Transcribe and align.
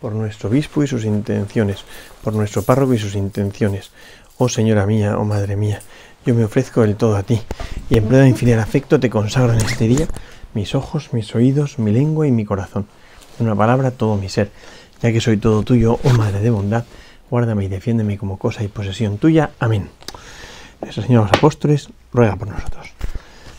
por 0.00 0.12
nuestro 0.12 0.48
obispo 0.48 0.82
y 0.82 0.86
sus 0.86 1.04
intenciones, 1.04 1.84
por 2.22 2.32
nuestro 2.32 2.62
párroco 2.62 2.94
y 2.94 2.98
sus 2.98 3.14
intenciones. 3.14 3.90
Oh 4.38 4.48
Señora 4.48 4.86
mía, 4.86 5.18
oh 5.18 5.24
Madre 5.24 5.56
mía, 5.56 5.80
yo 6.24 6.34
me 6.34 6.44
ofrezco 6.44 6.82
del 6.82 6.96
todo 6.96 7.16
a 7.16 7.22
ti, 7.22 7.40
y 7.88 7.98
en 7.98 8.06
pleno 8.06 8.26
infinito 8.26 8.60
afecto 8.60 8.98
te 8.98 9.10
consagro 9.10 9.52
en 9.52 9.60
este 9.60 9.86
día 9.86 10.06
mis 10.54 10.74
ojos, 10.74 11.12
mis 11.12 11.34
oídos, 11.34 11.78
mi 11.78 11.92
lengua 11.92 12.26
y 12.26 12.30
mi 12.30 12.44
corazón. 12.44 12.86
En 13.38 13.46
una 13.46 13.56
palabra, 13.56 13.90
todo 13.90 14.16
mi 14.16 14.28
ser, 14.28 14.50
ya 15.02 15.12
que 15.12 15.20
soy 15.20 15.36
todo 15.36 15.62
tuyo, 15.62 15.98
oh 16.02 16.10
Madre 16.10 16.40
de 16.40 16.50
bondad, 16.50 16.84
guárdame 17.30 17.64
y 17.64 17.68
defiéndeme 17.68 18.18
como 18.18 18.38
cosa 18.38 18.62
y 18.62 18.68
posesión 18.68 19.18
tuya. 19.18 19.50
Amén. 19.58 19.88
Nuestro 20.80 21.02
Señor 21.02 21.24
los 21.24 21.32
apóstoles, 21.32 21.88
ruega 22.12 22.36
por 22.36 22.48
nosotros. 22.48 22.86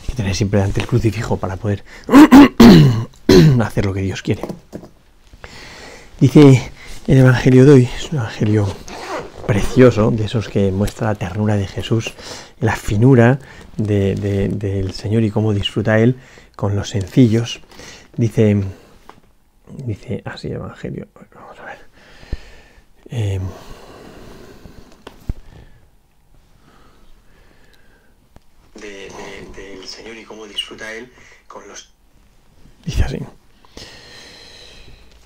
Hay 0.02 0.08
que 0.08 0.16
tener 0.16 0.36
siempre 0.36 0.62
ante 0.62 0.82
el 0.82 0.88
crucifijo 0.88 1.38
para 1.38 1.56
poder 1.56 1.84
hacer 3.64 3.86
lo 3.86 3.94
que 3.94 4.02
Dios 4.02 4.22
quiere. 4.22 4.42
Dice 6.22 6.72
el 7.08 7.18
Evangelio 7.18 7.66
de 7.66 7.72
hoy, 7.72 7.90
es 7.98 8.12
un 8.12 8.20
Evangelio 8.20 8.68
precioso, 9.48 10.12
de 10.12 10.26
esos 10.26 10.50
que 10.50 10.72
muestra 10.72 11.08
la 11.08 11.16
ternura 11.16 11.58
de 11.58 11.66
Jesús, 11.66 12.14
la 12.60 12.76
finura 12.76 13.40
del 13.76 14.94
Señor 14.94 15.24
y 15.24 15.32
cómo 15.32 15.52
disfruta 15.52 15.98
Él 15.98 16.20
con 16.56 16.76
los 16.76 16.90
sencillos. 16.90 17.62
Dice, 18.18 18.56
dice 19.84 20.22
así 20.24 20.50
el 20.50 20.58
Evangelio, 20.58 21.08
vamos 21.34 21.60
a 21.60 21.66
ver. 21.66 21.80
Em, 23.10 23.42
del 28.76 29.88
Señor 29.88 30.16
y 30.18 30.24
cómo 30.24 30.46
disfruta 30.46 30.94
Él 30.94 31.12
con 31.48 31.68
los... 31.68 31.92
Dice 32.86 33.06
así. 33.06 33.18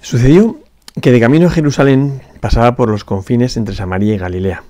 Sucedió 0.02 0.64
que 1.02 1.12
de 1.12 1.20
camino 1.20 1.48
a 1.48 1.52
Jerusalén 1.52 2.22
pasaba 2.40 2.76
por 2.76 2.90
los 2.90 3.04
confines 3.04 3.58
entre 3.58 3.76
Samaria 3.76 4.16
y 4.16 4.18
Galilea. 4.18 4.64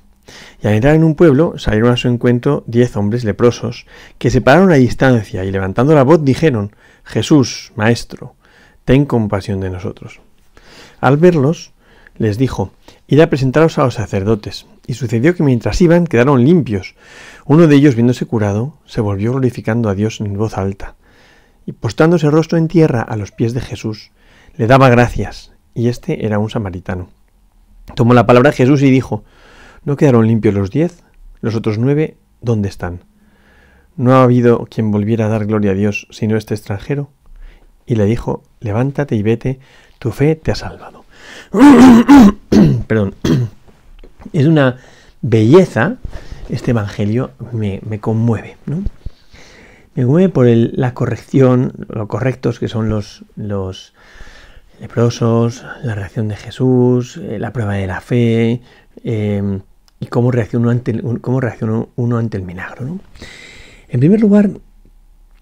Y 0.62 0.68
al 0.68 0.74
entrar 0.74 0.96
en 0.96 1.04
un 1.04 1.14
pueblo 1.14 1.58
salieron 1.58 1.92
a 1.92 1.98
su 1.98 2.08
encuentro 2.08 2.64
diez 2.66 2.96
hombres 2.98 3.24
leprosos, 3.24 3.86
que 4.18 4.32
se 4.32 4.42
pararon 4.42 4.72
a 4.72 4.76
distancia 4.76 5.46
y 5.46 5.52
levantando 5.52 5.94
la 5.94 6.04
voz 6.04 6.24
dijeron, 6.24 6.76
Jesús, 7.04 7.72
Maestro, 7.76 8.36
ten 8.86 9.06
compasión 9.06 9.60
de 9.60 9.70
nosotros. 9.70 10.20
Al 11.00 11.18
verlos, 11.18 11.74
les 12.18 12.40
dijo, 12.40 12.72
Id 13.08 13.20
a 13.20 13.30
presentaros 13.30 13.78
a 13.78 13.84
los 13.84 13.96
sacerdotes. 13.96 14.66
Y 14.88 14.96
sucedió 14.96 15.36
que 15.36 15.44
mientras 15.44 15.80
iban 15.82 16.08
quedaron 16.08 16.44
limpios. 16.44 16.96
Uno 17.46 17.68
de 17.68 17.76
ellos, 17.76 17.96
viéndose 17.96 18.26
curado, 18.26 18.78
se 18.86 19.02
volvió 19.02 19.32
glorificando 19.32 19.90
a 19.90 19.96
Dios 19.96 20.22
en 20.22 20.34
voz 20.34 20.58
alta. 20.58 20.96
Y 21.68 21.74
postándose 21.74 22.32
rostro 22.32 22.58
en 22.58 22.68
tierra 22.68 23.02
a 23.02 23.16
los 23.16 23.32
pies 23.32 23.54
de 23.54 23.62
Jesús, 23.62 24.12
le 24.56 24.68
daba 24.68 24.90
gracias 24.90 25.55
y 25.76 25.90
este 25.90 26.26
era 26.26 26.40
un 26.40 26.50
samaritano. 26.50 27.10
Tomó 27.96 28.16
la 28.16 28.26
palabra 28.26 28.52
Jesús 28.52 28.82
y 28.82 28.90
dijo, 28.90 29.24
¿no 29.84 29.98
quedaron 29.98 30.26
limpios 30.26 30.56
los 30.56 30.72
diez? 30.72 31.04
¿Los 31.42 31.54
otros 31.54 31.78
nueve 31.78 32.18
dónde 32.42 32.70
están? 32.70 33.02
¿No 33.96 34.16
ha 34.16 34.24
habido 34.24 34.66
quien 34.66 34.90
volviera 34.90 35.26
a 35.26 35.30
dar 35.30 35.46
gloria 35.46 35.72
a 35.72 35.76
Dios 35.76 36.08
sino 36.10 36.38
este 36.38 36.56
extranjero? 36.56 37.12
Y 37.86 37.96
le 37.96 38.06
dijo, 38.06 38.42
levántate 38.62 39.16
y 39.16 39.22
vete, 39.22 39.60
tu 40.00 40.12
fe 40.12 40.36
te 40.36 40.52
ha 40.52 40.56
salvado. 40.56 41.06
Perdón. 42.88 43.14
es 44.34 44.48
una 44.48 44.78
belleza, 45.22 45.98
este 46.50 46.72
Evangelio 46.72 47.32
me, 47.52 47.82
conmueve, 48.00 48.58
¿no? 48.66 48.84
Me 49.94 50.04
conmueve 50.04 50.30
por 50.30 50.48
la 50.48 50.94
corrección, 50.94 51.74
lo 51.90 52.08
correctos 52.08 52.60
que 52.60 52.68
son 52.68 52.90
los, 52.90 53.24
los 53.36 53.94
leprosos, 54.80 55.64
la 55.84 55.96
reacción 55.96 56.28
de 56.28 56.36
Jesús, 56.36 57.18
eh, 57.18 57.40
la 57.40 57.52
prueba 57.52 57.74
de 57.74 57.88
la 57.88 58.02
fe 58.02 58.62
em, 59.04 59.62
y 60.00 60.08
cómo 60.08 60.32
reacciona, 60.32 60.72
ante, 60.72 61.02
cómo 61.22 61.40
reacciona 61.42 61.86
uno 61.96 62.18
ante 62.18 62.38
el 62.38 62.44
milagro. 62.44 63.00
En 63.90 64.00
primer 64.00 64.20
lugar, 64.20 64.50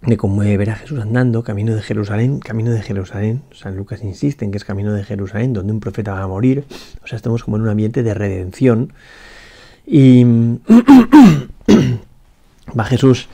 me 0.01 0.17
conmueve 0.17 0.57
ver 0.57 0.71
a 0.71 0.75
Jesús 0.75 0.99
andando 0.99 1.43
camino 1.43 1.73
de 1.75 1.81
Jerusalén, 1.81 2.39
camino 2.39 2.71
de 2.71 2.81
Jerusalén. 2.81 3.41
San 3.53 3.77
Lucas 3.77 4.03
insiste 4.03 4.43
en 4.43 4.51
que 4.51 4.57
es 4.57 4.65
camino 4.65 4.93
de 4.93 5.03
Jerusalén, 5.03 5.53
donde 5.53 5.71
un 5.71 5.79
profeta 5.79 6.13
va 6.13 6.23
a 6.23 6.27
morir. 6.27 6.65
O 7.03 7.07
sea, 7.07 7.15
estamos 7.15 7.43
como 7.43 7.57
en 7.57 7.63
un 7.63 7.69
ambiente 7.69 8.03
de 8.03 8.13
redención. 8.13 8.93
Y 9.85 10.25
va 12.77 12.83
Jesús 12.85 13.27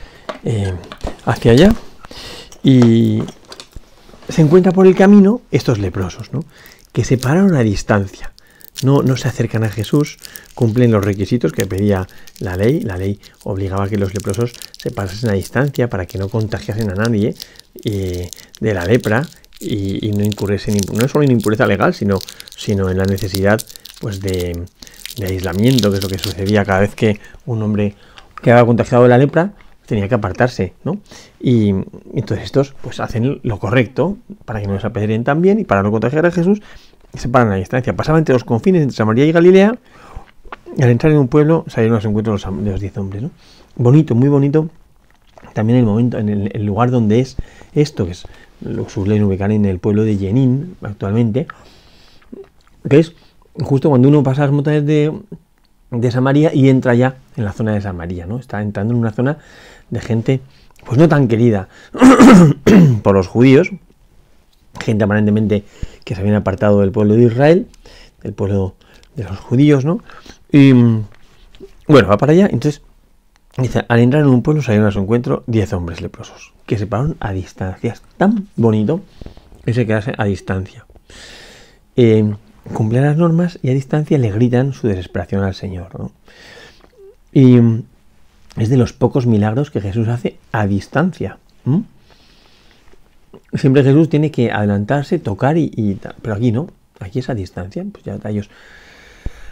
eh, 0.44 0.72
hacia 1.24 1.52
allá 1.52 1.70
y 2.62 3.22
se 4.30 4.42
encuentra 4.42 4.72
por 4.72 4.86
el 4.86 4.94
camino 4.94 5.42
estos 5.50 5.78
leprosos, 5.78 6.32
¿no? 6.32 6.44
que 6.92 7.04
se 7.04 7.18
pararon 7.18 7.54
a 7.54 7.60
distancia. 7.60 8.32
No, 8.82 9.02
no 9.02 9.16
se 9.16 9.28
acercan 9.28 9.62
a 9.64 9.68
Jesús, 9.68 10.16
cumplen 10.54 10.90
los 10.90 11.04
requisitos 11.04 11.52
que 11.52 11.66
pedía 11.66 12.06
la 12.38 12.56
ley. 12.56 12.80
La 12.80 12.96
ley 12.96 13.20
obligaba 13.44 13.84
a 13.84 13.88
que 13.88 13.98
los 13.98 14.14
leprosos 14.14 14.52
se 14.78 14.90
pasasen 14.90 15.28
a 15.30 15.34
distancia 15.34 15.90
para 15.90 16.06
que 16.06 16.16
no 16.16 16.28
contagiasen 16.28 16.90
a 16.90 16.94
nadie 16.94 17.34
eh, 17.84 18.30
de 18.60 18.74
la 18.74 18.86
lepra 18.86 19.26
y, 19.58 20.10
no 20.12 20.24
incurriesen 20.24 20.78
no 20.94 21.06
solo 21.08 21.24
en 21.24 21.32
impureza 21.32 21.66
legal, 21.66 21.92
sino, 21.92 22.18
sino 22.56 22.88
en 22.88 22.96
la 22.96 23.04
necesidad 23.04 23.60
pues, 24.00 24.20
de, 24.20 24.64
de 25.18 25.26
aislamiento, 25.26 25.90
que 25.90 25.98
es 25.98 26.02
lo 26.02 26.08
que 26.08 26.18
sucedía 26.18 26.64
cada 26.64 26.80
vez 26.80 26.94
que 26.94 27.20
un 27.44 27.62
hombre 27.62 27.96
quedaba 28.42 28.64
contagiado 28.64 29.02
de 29.02 29.10
la 29.10 29.18
lepra, 29.18 29.52
tenía 29.90 30.08
que 30.08 30.14
apartarse, 30.14 30.72
¿no? 30.84 30.98
Y 31.40 31.70
entonces 32.14 32.44
estos 32.44 32.74
pues 32.80 33.00
hacen 33.00 33.40
lo 33.42 33.58
correcto 33.58 34.16
para 34.44 34.60
que 34.60 34.66
no 34.66 34.74
les 34.74 34.84
apedreen 34.84 35.24
también 35.24 35.58
y 35.58 35.64
para 35.64 35.82
no 35.82 35.90
contagiar 35.90 36.24
a 36.26 36.30
Jesús, 36.30 36.62
se 37.14 37.28
paran 37.28 37.48
a 37.48 37.50
la 37.52 37.56
distancia. 37.56 37.94
Pasaban 37.94 38.20
entre 38.20 38.32
los 38.32 38.44
confines 38.44 38.82
entre 38.82 38.96
Samaria 38.96 39.26
y 39.26 39.32
Galilea 39.32 39.76
y 40.76 40.82
al 40.82 40.90
entrar 40.90 41.12
en 41.12 41.18
un 41.18 41.28
pueblo 41.28 41.64
salieron 41.66 41.96
los 41.96 42.04
encuentros 42.04 42.46
de 42.48 42.70
los 42.70 42.80
diez 42.80 42.96
hombres, 42.96 43.22
¿no? 43.22 43.30
Bonito, 43.76 44.14
muy 44.14 44.28
bonito. 44.28 44.68
También 45.54 45.80
el 45.80 45.84
momento, 45.84 46.18
en 46.18 46.28
el, 46.28 46.64
lugar 46.64 46.90
donde 46.90 47.20
es 47.20 47.36
esto, 47.74 48.04
que 48.04 48.12
es 48.12 48.24
lo 48.60 48.88
suelen 48.88 49.24
ubicar 49.24 49.50
en 49.50 49.64
el 49.64 49.78
pueblo 49.78 50.04
de 50.04 50.16
Jenin 50.16 50.76
actualmente, 50.82 51.48
que 52.88 52.98
es 53.00 53.14
justo 53.60 53.88
cuando 53.88 54.08
uno 54.08 54.22
pasa 54.22 54.42
las 54.42 54.52
montañas 54.52 54.86
de, 54.86 55.12
de 55.90 56.10
Samaria 56.10 56.54
y 56.54 56.68
entra 56.68 56.94
ya 56.94 57.16
en 57.36 57.44
la 57.44 57.52
zona 57.52 57.72
de 57.74 57.80
Samaria, 57.80 58.26
¿no? 58.26 58.38
Está 58.38 58.62
entrando 58.62 58.94
en 58.94 59.00
una 59.00 59.10
zona 59.10 59.38
de 59.90 60.00
gente, 60.00 60.40
pues 60.84 60.98
no 60.98 61.08
tan 61.08 61.28
querida 61.28 61.68
por 63.02 63.14
los 63.14 63.26
judíos, 63.26 63.70
gente 64.80 65.04
aparentemente 65.04 65.64
que 66.04 66.14
se 66.14 66.20
habían 66.20 66.36
apartado 66.36 66.80
del 66.80 66.92
pueblo 66.92 67.14
de 67.14 67.24
Israel, 67.24 67.66
del 68.22 68.32
pueblo 68.32 68.74
de 69.16 69.24
los 69.24 69.38
judíos, 69.38 69.84
¿no? 69.84 70.00
Y 70.52 70.72
bueno, 70.72 72.08
va 72.08 72.18
para 72.18 72.32
allá, 72.32 72.46
entonces 72.46 72.82
dice, 73.58 73.84
al 73.88 73.98
entrar 73.98 74.22
en 74.22 74.28
un 74.28 74.42
pueblo 74.42 74.62
salieron 74.62 74.88
a 74.88 74.92
su 74.92 75.00
encuentro 75.00 75.42
diez 75.46 75.72
hombres 75.72 76.00
leprosos, 76.00 76.52
que 76.66 76.78
se 76.78 76.86
pararon 76.86 77.16
a 77.20 77.32
distancia, 77.32 77.92
es 77.92 78.02
tan 78.16 78.48
bonito 78.56 79.00
ese 79.66 79.86
quedarse 79.86 80.14
a 80.16 80.24
distancia. 80.24 80.86
Eh, 81.96 82.32
cumplen 82.72 83.04
las 83.04 83.16
normas 83.16 83.58
y 83.62 83.70
a 83.70 83.74
distancia 83.74 84.18
le 84.18 84.30
gritan 84.30 84.72
su 84.72 84.88
desesperación 84.88 85.42
al 85.42 85.54
Señor. 85.54 86.10
Y 87.32 87.58
es 88.56 88.68
de 88.68 88.76
los 88.76 88.92
pocos 88.92 89.26
milagros 89.26 89.70
que 89.70 89.80
Jesús 89.80 90.08
hace 90.08 90.36
a 90.52 90.66
distancia. 90.66 91.38
Siempre 93.54 93.82
Jesús 93.82 94.08
tiene 94.08 94.30
que 94.30 94.50
adelantarse, 94.50 95.18
tocar 95.18 95.56
y, 95.58 95.98
Pero 96.22 96.34
aquí 96.34 96.52
no, 96.52 96.68
aquí 96.98 97.20
es 97.20 97.30
a 97.30 97.34
distancia. 97.34 97.84
Pues 97.90 98.04
ya 98.04 98.18
ellos 98.28 98.50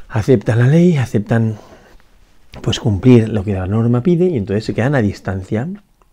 aceptan 0.08 0.58
la 0.58 0.66
ley, 0.66 0.96
aceptan 0.96 1.56
pues 2.62 2.80
cumplir 2.80 3.28
lo 3.28 3.44
que 3.44 3.54
la 3.54 3.66
norma 3.66 4.02
pide 4.02 4.26
y 4.26 4.36
entonces 4.36 4.64
se 4.64 4.74
quedan 4.74 4.94
a 4.94 5.02
distancia. 5.02 5.68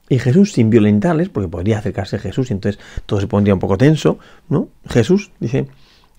Y 0.08 0.20
Jesús, 0.20 0.52
sin 0.52 0.70
violentarles, 0.70 1.30
porque 1.30 1.50
podría 1.50 1.80
acercarse 1.80 2.20
Jesús 2.20 2.52
y 2.52 2.54
entonces 2.54 2.80
todo 3.08 3.20
se 3.20 3.28
pondría 3.28 3.56
un 3.56 3.60
poco 3.60 3.78
tenso, 3.78 4.20
¿no? 4.50 4.70
Jesús 4.88 5.32
dice, 5.40 5.68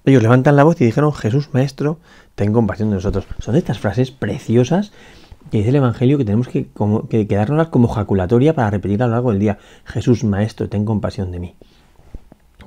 ellos 0.07 0.23
levantan 0.23 0.57
la 0.57 0.65
voz 0.65 0.81
y 0.81 0.85
dijeron, 0.85 1.13
Jesús, 1.13 1.51
Maestro, 1.53 1.99
ten 2.37 2.53
compasión 2.53 2.91
de 2.91 2.97
nosotros. 2.97 3.27
Son 3.41 3.57
estas 3.57 3.81
frases 3.81 4.13
preciosas 4.13 4.93
que 5.51 5.59
dice 5.59 5.71
el 5.71 5.77
Evangelio 5.77 6.17
que 6.17 6.25
tenemos 6.25 6.49
que, 6.49 6.69
como, 6.69 7.09
como 7.71 7.89
jaculatoria 7.89 8.55
para 8.55 8.71
repetir 8.71 9.03
a 9.03 9.07
lo 9.07 9.13
largo 9.13 9.31
del 9.31 9.41
día. 9.41 9.59
Jesús, 9.85 10.25
Maestro, 10.25 10.69
ten 10.69 10.85
compasión 10.85 11.33
de 11.33 11.41
mí. 11.41 11.55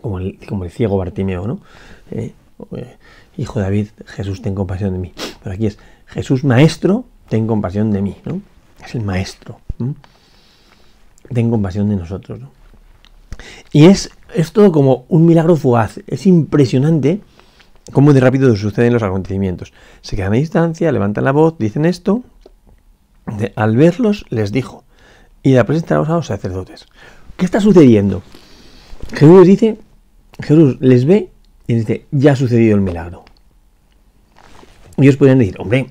Como 0.02 0.20
el, 0.20 0.38
ciego 0.70 0.98
Bartimeo, 0.98 1.48
¿no? 1.48 1.60
Eh, 2.12 2.34
eh, 2.76 2.98
hijo 3.38 3.60
David, 3.60 3.88
Jesús, 4.06 4.42
ten 4.42 4.54
compasión 4.56 4.94
de 4.94 5.00
mí. 5.00 5.14
Pero 5.44 5.56
aquí 5.56 5.68
es 5.68 5.78
Jesús 6.08 6.44
maestro, 6.44 7.06
ten 7.30 7.48
compasión 7.48 7.92
de 7.92 8.02
mí, 8.02 8.18
¿no? 8.26 8.42
Es 8.84 8.96
el 8.96 9.04
maestro. 9.04 9.60
Ten 11.34 11.50
compasión 11.50 11.90
de 11.90 11.96
nosotros, 11.96 12.40
¿no? 12.40 12.52
Y 13.72 13.86
es, 13.86 14.10
es 14.34 14.52
todo 14.52 14.72
como 14.72 15.06
un 15.10 15.26
milagro 15.26 15.56
fugaz. 15.56 16.00
Es 16.08 16.26
impresionante 16.26 17.22
cómo 17.92 18.14
de 18.14 18.20
rápido 18.20 18.56
suceden 18.56 18.94
los 18.94 19.04
acontecimientos. 19.04 19.74
Se 20.02 20.16
quedan 20.16 20.34
a 20.34 20.38
distancia, 20.38 20.92
levantan 20.92 21.26
la 21.26 21.32
voz, 21.32 21.56
dicen 21.58 21.86
esto. 21.86 22.24
al 23.56 23.78
verlos, 23.78 24.26
les 24.30 24.52
dijo, 24.52 24.84
y 25.44 25.56
a 25.56 25.66
presentaros 25.66 26.10
a 26.10 26.16
los 26.16 26.28
sacerdotes. 26.28 26.88
¿Qué 27.38 27.46
está 27.46 27.62
sucediendo? 27.62 28.22
Jesús 29.14 29.40
les 29.40 29.48
dice, 29.48 29.78
Jesús 30.42 30.78
les 30.80 31.06
ve 31.06 31.30
y 31.68 31.76
dice, 31.76 32.06
ya 32.12 32.34
ha 32.34 32.36
sucedido 32.36 32.76
el 32.76 32.82
milagro. 32.82 33.24
Y 34.98 35.04
ellos 35.04 35.18
podrían 35.18 35.40
decir, 35.40 35.56
hombre, 35.60 35.88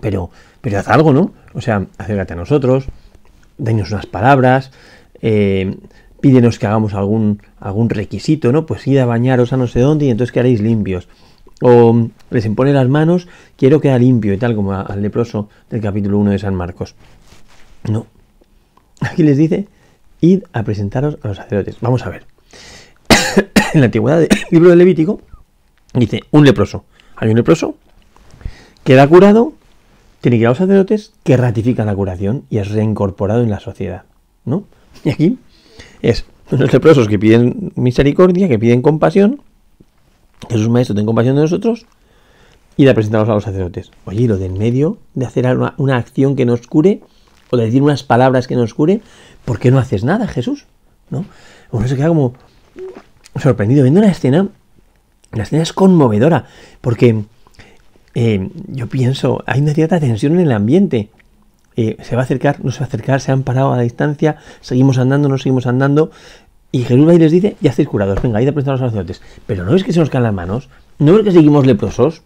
pero, 0.00 0.30
pero 0.60 0.78
haz 0.78 0.88
algo, 0.88 1.12
¿no? 1.12 1.32
O 1.54 1.60
sea, 1.60 1.86
acércate 1.98 2.32
a 2.32 2.36
nosotros, 2.36 2.86
danos 3.58 3.90
unas 3.92 4.06
palabras, 4.06 4.72
eh, 5.22 5.76
pídenos 6.26 6.58
que 6.58 6.66
hagamos 6.66 6.92
algún, 6.94 7.40
algún 7.60 7.88
requisito, 7.88 8.50
¿no? 8.50 8.66
Pues 8.66 8.84
id 8.88 8.98
a 8.98 9.06
bañaros 9.06 9.52
a 9.52 9.56
no 9.56 9.68
sé 9.68 9.78
dónde 9.78 10.06
y 10.06 10.10
entonces 10.10 10.32
quedaréis 10.32 10.60
limpios. 10.60 11.06
O 11.62 12.08
les 12.30 12.44
impone 12.44 12.72
las 12.72 12.88
manos, 12.88 13.28
quiero 13.56 13.80
quedar 13.80 14.00
limpio 14.00 14.34
y 14.34 14.36
tal, 14.36 14.56
como 14.56 14.72
al 14.72 15.02
leproso 15.02 15.48
del 15.70 15.80
capítulo 15.80 16.18
1 16.18 16.32
de 16.32 16.38
San 16.40 16.56
Marcos. 16.56 16.96
No. 17.88 18.08
Aquí 18.98 19.22
les 19.22 19.36
dice, 19.36 19.68
id 20.20 20.42
a 20.52 20.64
presentaros 20.64 21.16
a 21.22 21.28
los 21.28 21.36
sacerdotes. 21.36 21.76
Vamos 21.80 22.04
a 22.04 22.10
ver. 22.10 22.26
en 23.74 23.80
la 23.80 23.86
antigüedad 23.86 24.18
del 24.18 24.28
libro 24.50 24.70
de 24.70 24.76
Levítico 24.76 25.20
dice, 25.94 26.22
un 26.32 26.44
leproso. 26.44 26.86
Hay 27.14 27.30
un 27.30 27.36
leproso, 27.36 27.76
queda 28.82 29.06
curado, 29.06 29.52
tiene 30.20 30.38
que 30.38 30.40
ir 30.40 30.46
a 30.48 30.50
los 30.50 30.58
sacerdotes 30.58 31.12
que 31.22 31.36
ratifican 31.36 31.86
la 31.86 31.94
curación 31.94 32.46
y 32.50 32.58
es 32.58 32.68
reincorporado 32.70 33.44
en 33.44 33.50
la 33.50 33.60
sociedad. 33.60 34.02
¿No? 34.44 34.64
Y 35.04 35.10
aquí 35.10 35.38
es 36.10 36.24
los 36.50 36.72
leprosos 36.72 37.08
que 37.08 37.18
piden 37.18 37.72
misericordia, 37.74 38.48
que 38.48 38.58
piden 38.58 38.82
compasión. 38.82 39.40
Jesús 40.48 40.68
Maestro, 40.68 40.94
ten 40.94 41.06
compasión 41.06 41.34
de 41.34 41.42
nosotros. 41.42 41.86
Y 42.76 42.84
la 42.84 42.94
presentamos 42.94 43.28
a 43.28 43.34
los 43.34 43.44
sacerdotes. 43.44 43.90
Oye, 44.04 44.28
lo 44.28 44.36
de 44.36 44.46
en 44.46 44.58
medio 44.58 44.98
de 45.14 45.26
hacer 45.26 45.46
una, 45.78 45.96
acción 45.96 46.36
que 46.36 46.44
nos 46.44 46.66
cure, 46.66 47.00
o 47.50 47.56
de 47.56 47.64
decir 47.64 47.82
unas 47.82 48.02
palabras 48.02 48.46
que 48.46 48.54
nos 48.54 48.74
cure, 48.74 49.00
¿por 49.44 49.58
qué 49.58 49.70
no 49.70 49.78
haces 49.78 50.04
nada, 50.04 50.28
Jesús? 50.28 50.66
¿No? 51.10 51.24
Uno 51.70 51.88
se 51.88 51.96
queda 51.96 52.08
como 52.08 52.34
sorprendido 53.40 53.82
viendo 53.82 54.00
la 54.00 54.08
escena. 54.08 54.48
La 55.32 55.42
escena 55.42 55.62
es 55.62 55.72
conmovedora, 55.72 56.46
porque 56.80 57.24
eh, 58.14 58.50
yo 58.68 58.86
pienso, 58.88 59.42
hay 59.46 59.60
una 59.60 59.74
cierta 59.74 59.98
tensión 59.98 60.34
en 60.34 60.40
el 60.40 60.52
ambiente. 60.52 61.08
Eh, 61.76 61.96
se 62.02 62.16
va 62.16 62.22
a 62.22 62.24
acercar, 62.24 62.64
no 62.64 62.70
se 62.70 62.80
va 62.80 62.86
a 62.86 62.88
acercar, 62.88 63.20
se 63.20 63.32
han 63.32 63.42
parado 63.42 63.72
a 63.72 63.76
la 63.76 63.82
distancia, 63.82 64.36
seguimos 64.60 64.98
andando, 64.98 65.28
no 65.28 65.38
seguimos 65.38 65.66
andando. 65.66 66.10
Y 66.72 66.84
Jesús 66.84 67.06
va 67.06 67.14
y 67.14 67.18
les 67.18 67.32
dice, 67.32 67.56
ya 67.60 67.70
estáis 67.70 67.88
curados, 67.88 68.20
venga, 68.22 68.40
id 68.42 68.48
a 68.48 68.52
presentar 68.52 68.74
a 68.74 68.78
los 68.78 68.92
sacerdotes. 68.92 69.22
Pero 69.46 69.64
no 69.64 69.74
es 69.74 69.84
que 69.84 69.92
se 69.92 70.00
nos 70.00 70.10
caen 70.10 70.24
las 70.24 70.34
manos, 70.34 70.68
no 70.98 71.16
es 71.16 71.22
que 71.22 71.32
seguimos 71.32 71.66
leprosos, 71.66 72.22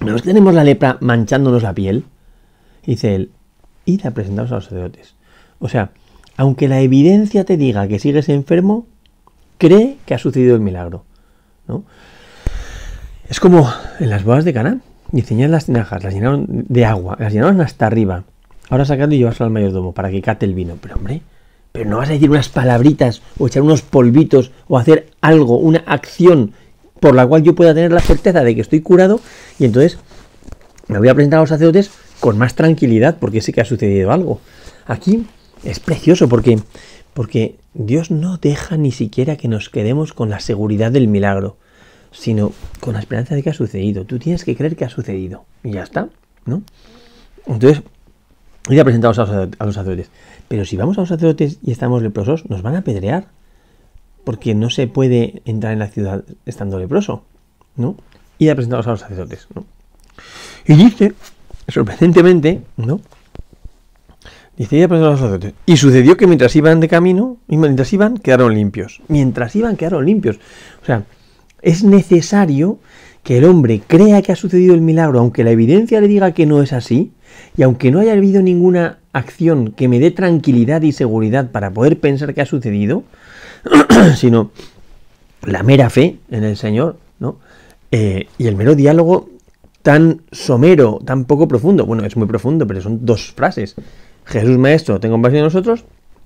no 0.00 0.16
tenemos 0.16 0.54
la 0.54 0.64
lepra 0.64 0.98
manchándonos 1.00 1.62
la 1.62 1.72
piel. 1.72 2.04
dice 2.84 3.14
él, 3.14 3.30
id 3.84 4.06
a 4.06 4.10
presentaros 4.10 4.52
a 4.52 4.56
los 4.56 4.64
sacerdotes. 4.64 5.14
O 5.58 5.68
sea, 5.68 5.90
aunque 6.36 6.68
la 6.68 6.80
evidencia 6.80 7.44
te 7.44 7.56
diga 7.56 7.86
que 7.86 7.98
sigues 7.98 8.28
enfermo, 8.28 8.86
cree 9.58 9.98
que 10.04 10.14
ha 10.14 10.18
sucedido 10.18 10.54
el 10.54 10.60
milagro. 10.60 11.04
¿no? 11.68 11.84
Es 13.28 13.40
como 13.40 13.70
en 14.00 14.10
las 14.10 14.24
bodas 14.24 14.44
de 14.44 14.52
Cana. 14.52 14.80
Diseñan 15.12 15.52
las 15.52 15.66
tinajas, 15.66 16.02
las 16.02 16.12
llenaron 16.12 16.46
de 16.48 16.84
agua, 16.84 17.16
las 17.20 17.32
llenaron 17.32 17.60
hasta 17.60 17.86
arriba. 17.86 18.24
Ahora 18.70 18.84
sacando 18.84 19.14
y 19.14 19.18
llevarlo 19.18 19.46
al 19.46 19.52
mayordomo 19.52 19.92
para 19.92 20.10
que 20.10 20.22
cate 20.22 20.46
el 20.46 20.54
vino. 20.54 20.76
Pero 20.80 20.96
hombre, 20.96 21.22
pero 21.72 21.90
no 21.90 21.98
vas 21.98 22.08
a 22.08 22.12
decir 22.12 22.30
unas 22.30 22.48
palabritas 22.48 23.20
o 23.38 23.46
echar 23.46 23.62
unos 23.62 23.82
polvitos 23.82 24.52
o 24.68 24.78
hacer 24.78 25.10
algo, 25.20 25.58
una 25.58 25.82
acción 25.86 26.52
por 27.00 27.14
la 27.14 27.26
cual 27.26 27.42
yo 27.42 27.54
pueda 27.54 27.74
tener 27.74 27.92
la 27.92 28.00
certeza 28.00 28.44
de 28.44 28.54
que 28.54 28.60
estoy 28.60 28.80
curado 28.80 29.20
y 29.58 29.64
entonces 29.64 29.98
me 30.86 30.98
voy 30.98 31.08
a 31.08 31.14
presentar 31.14 31.38
a 31.38 31.42
los 31.42 31.50
sacerdotes 31.50 31.90
con 32.20 32.38
más 32.38 32.54
tranquilidad 32.54 33.16
porque 33.18 33.40
sé 33.40 33.52
que 33.52 33.60
ha 33.60 33.64
sucedido 33.64 34.12
algo. 34.12 34.40
Aquí 34.86 35.26
es 35.64 35.80
precioso 35.80 36.28
porque, 36.28 36.60
porque 37.12 37.56
Dios 37.74 38.10
no 38.10 38.36
deja 38.36 38.76
ni 38.76 38.92
siquiera 38.92 39.36
que 39.36 39.48
nos 39.48 39.68
quedemos 39.68 40.12
con 40.12 40.30
la 40.30 40.40
seguridad 40.40 40.92
del 40.92 41.08
milagro, 41.08 41.56
sino 42.12 42.52
con 42.80 42.94
la 42.94 43.00
esperanza 43.00 43.34
de 43.34 43.42
que 43.42 43.50
ha 43.50 43.54
sucedido. 43.54 44.04
Tú 44.04 44.18
tienes 44.18 44.44
que 44.44 44.54
creer 44.54 44.76
que 44.76 44.84
ha 44.84 44.90
sucedido 44.90 45.44
y 45.64 45.72
ya 45.72 45.82
está, 45.82 46.08
¿no? 46.46 46.62
Entonces, 47.46 47.82
y 48.68 48.76
ya 48.76 48.84
presentamos 48.84 49.18
a 49.18 49.64
los, 49.64 49.74
sacerdotes. 49.74 50.10
Pero 50.48 50.64
si 50.64 50.76
vamos 50.76 50.96
a 50.96 51.02
los 51.02 51.08
sacerdotes 51.08 51.58
y 51.62 51.70
estamos 51.70 52.02
leprosos, 52.02 52.48
nos 52.48 52.62
van 52.62 52.76
a 52.76 52.78
apedrear. 52.78 53.26
Porque 54.24 54.54
no 54.54 54.70
se 54.70 54.86
puede 54.86 55.42
entrar 55.44 55.74
en 55.74 55.80
la 55.80 55.88
ciudad 55.88 56.24
estando 56.46 56.78
leproso. 56.78 57.24
¿No? 57.76 57.96
Y 58.38 58.46
ya 58.46 58.54
presentamos 58.54 58.86
a 58.86 58.92
los 58.92 59.00
sacerdotes. 59.00 59.46
¿no? 59.54 59.66
Y 60.66 60.74
dice, 60.74 61.12
sorprendentemente, 61.68 62.62
¿no? 62.76 63.00
Dice, 64.56 64.78
ya 64.78 64.88
presentamos 64.88 65.20
a 65.20 65.22
los 65.24 65.30
sacerdotes. 65.32 65.54
Y 65.66 65.76
sucedió 65.76 66.16
que 66.16 66.26
mientras 66.26 66.56
iban 66.56 66.80
de 66.80 66.88
camino, 66.88 67.36
y 67.48 67.58
mientras 67.58 67.92
iban, 67.92 68.16
quedaron 68.16 68.54
limpios. 68.54 69.02
Mientras 69.08 69.54
iban, 69.56 69.76
quedaron 69.76 70.06
limpios. 70.06 70.38
O 70.82 70.86
sea, 70.86 71.04
es 71.60 71.84
necesario 71.84 72.78
que 73.22 73.38
el 73.38 73.44
hombre 73.44 73.82
crea 73.86 74.22
que 74.22 74.32
ha 74.32 74.36
sucedido 74.36 74.74
el 74.74 74.80
milagro, 74.80 75.18
aunque 75.18 75.44
la 75.44 75.50
evidencia 75.50 76.00
le 76.00 76.08
diga 76.08 76.32
que 76.32 76.46
no 76.46 76.62
es 76.62 76.72
así, 76.72 77.12
y 77.56 77.62
aunque 77.62 77.90
no 77.90 78.00
haya 78.00 78.12
habido 78.12 78.42
ninguna 78.42 78.98
acción 79.12 79.72
que 79.72 79.88
me 79.88 80.00
dé 80.00 80.10
tranquilidad 80.10 80.82
y 80.82 80.92
seguridad 80.92 81.50
para 81.50 81.70
poder 81.70 82.00
pensar 82.00 82.34
que 82.34 82.42
ha 82.42 82.46
sucedido, 82.46 83.04
sino 84.16 84.50
la 85.42 85.62
mera 85.62 85.90
fe 85.90 86.18
en 86.30 86.44
el 86.44 86.56
Señor, 86.56 86.98
¿no? 87.18 87.38
Eh, 87.90 88.26
y 88.38 88.46
el 88.46 88.56
mero 88.56 88.74
diálogo 88.74 89.28
tan 89.82 90.22
somero, 90.32 91.00
tan 91.04 91.26
poco 91.26 91.46
profundo. 91.46 91.86
Bueno, 91.86 92.04
es 92.04 92.16
muy 92.16 92.26
profundo, 92.26 92.66
pero 92.66 92.80
son 92.80 93.04
dos 93.04 93.32
frases. 93.32 93.76
Jesús 94.24 94.58
Maestro, 94.58 94.98
tengo 94.98 95.14
compasión 95.14 95.40
de 95.40 95.44
nosotros, 95.44 95.84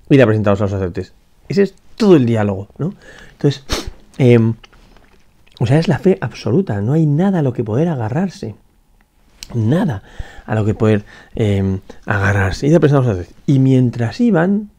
y 0.09 0.17
la 0.17 0.25
presentados 0.25 0.61
a 0.61 0.63
los 0.63 0.71
sacerdotes. 0.71 1.13
Ese 1.47 1.63
es 1.63 1.75
todo 1.95 2.15
el 2.15 2.25
diálogo, 2.25 2.69
¿no? 2.77 2.93
Entonces, 3.33 3.63
em, 4.17 4.53
o 5.59 5.65
sea, 5.65 5.77
es 5.77 5.87
la 5.87 5.99
fe 5.99 6.17
absoluta, 6.21 6.81
no 6.81 6.93
hay 6.93 7.05
nada 7.05 7.39
a 7.39 7.41
lo 7.41 7.53
que 7.53 7.63
poder 7.63 7.89
agarrarse 7.89 8.55
nada 9.53 10.03
a 10.45 10.55
lo 10.55 10.65
que 10.65 10.73
poder 10.73 11.05
em, 11.35 11.79
agarrarse. 12.05 12.67
Y, 12.67 13.53
y 13.53 13.59
mientras 13.59 14.19
iban, 14.19 14.69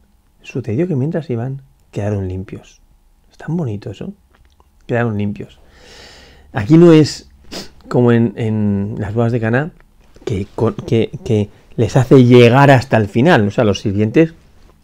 sucedió 0.41 0.87
que 0.87 0.95
mientras 0.95 1.29
iban, 1.29 1.61
quedaron 1.91 2.27
limpios. 2.27 2.81
Es 3.31 3.37
tan 3.37 3.55
bonito 3.55 3.91
eso. 3.91 4.13
Quedaron 4.85 5.17
limpios. 5.17 5.59
Aquí 6.53 6.77
no 6.77 6.91
es 6.91 7.29
como 7.87 8.11
en, 8.11 8.95
las 8.97 9.13
bodas 9.13 9.31
de 9.31 9.39
Cana, 9.39 9.71
que, 10.25 10.47
que, 10.85 11.49
les 11.75 11.95
hace 11.95 12.23
llegar 12.25 12.69
hasta 12.69 12.97
el 12.97 13.07
final. 13.07 13.47
O 13.47 13.51
sea, 13.51 13.63
los 13.63 13.79
sirvientes 13.79 14.33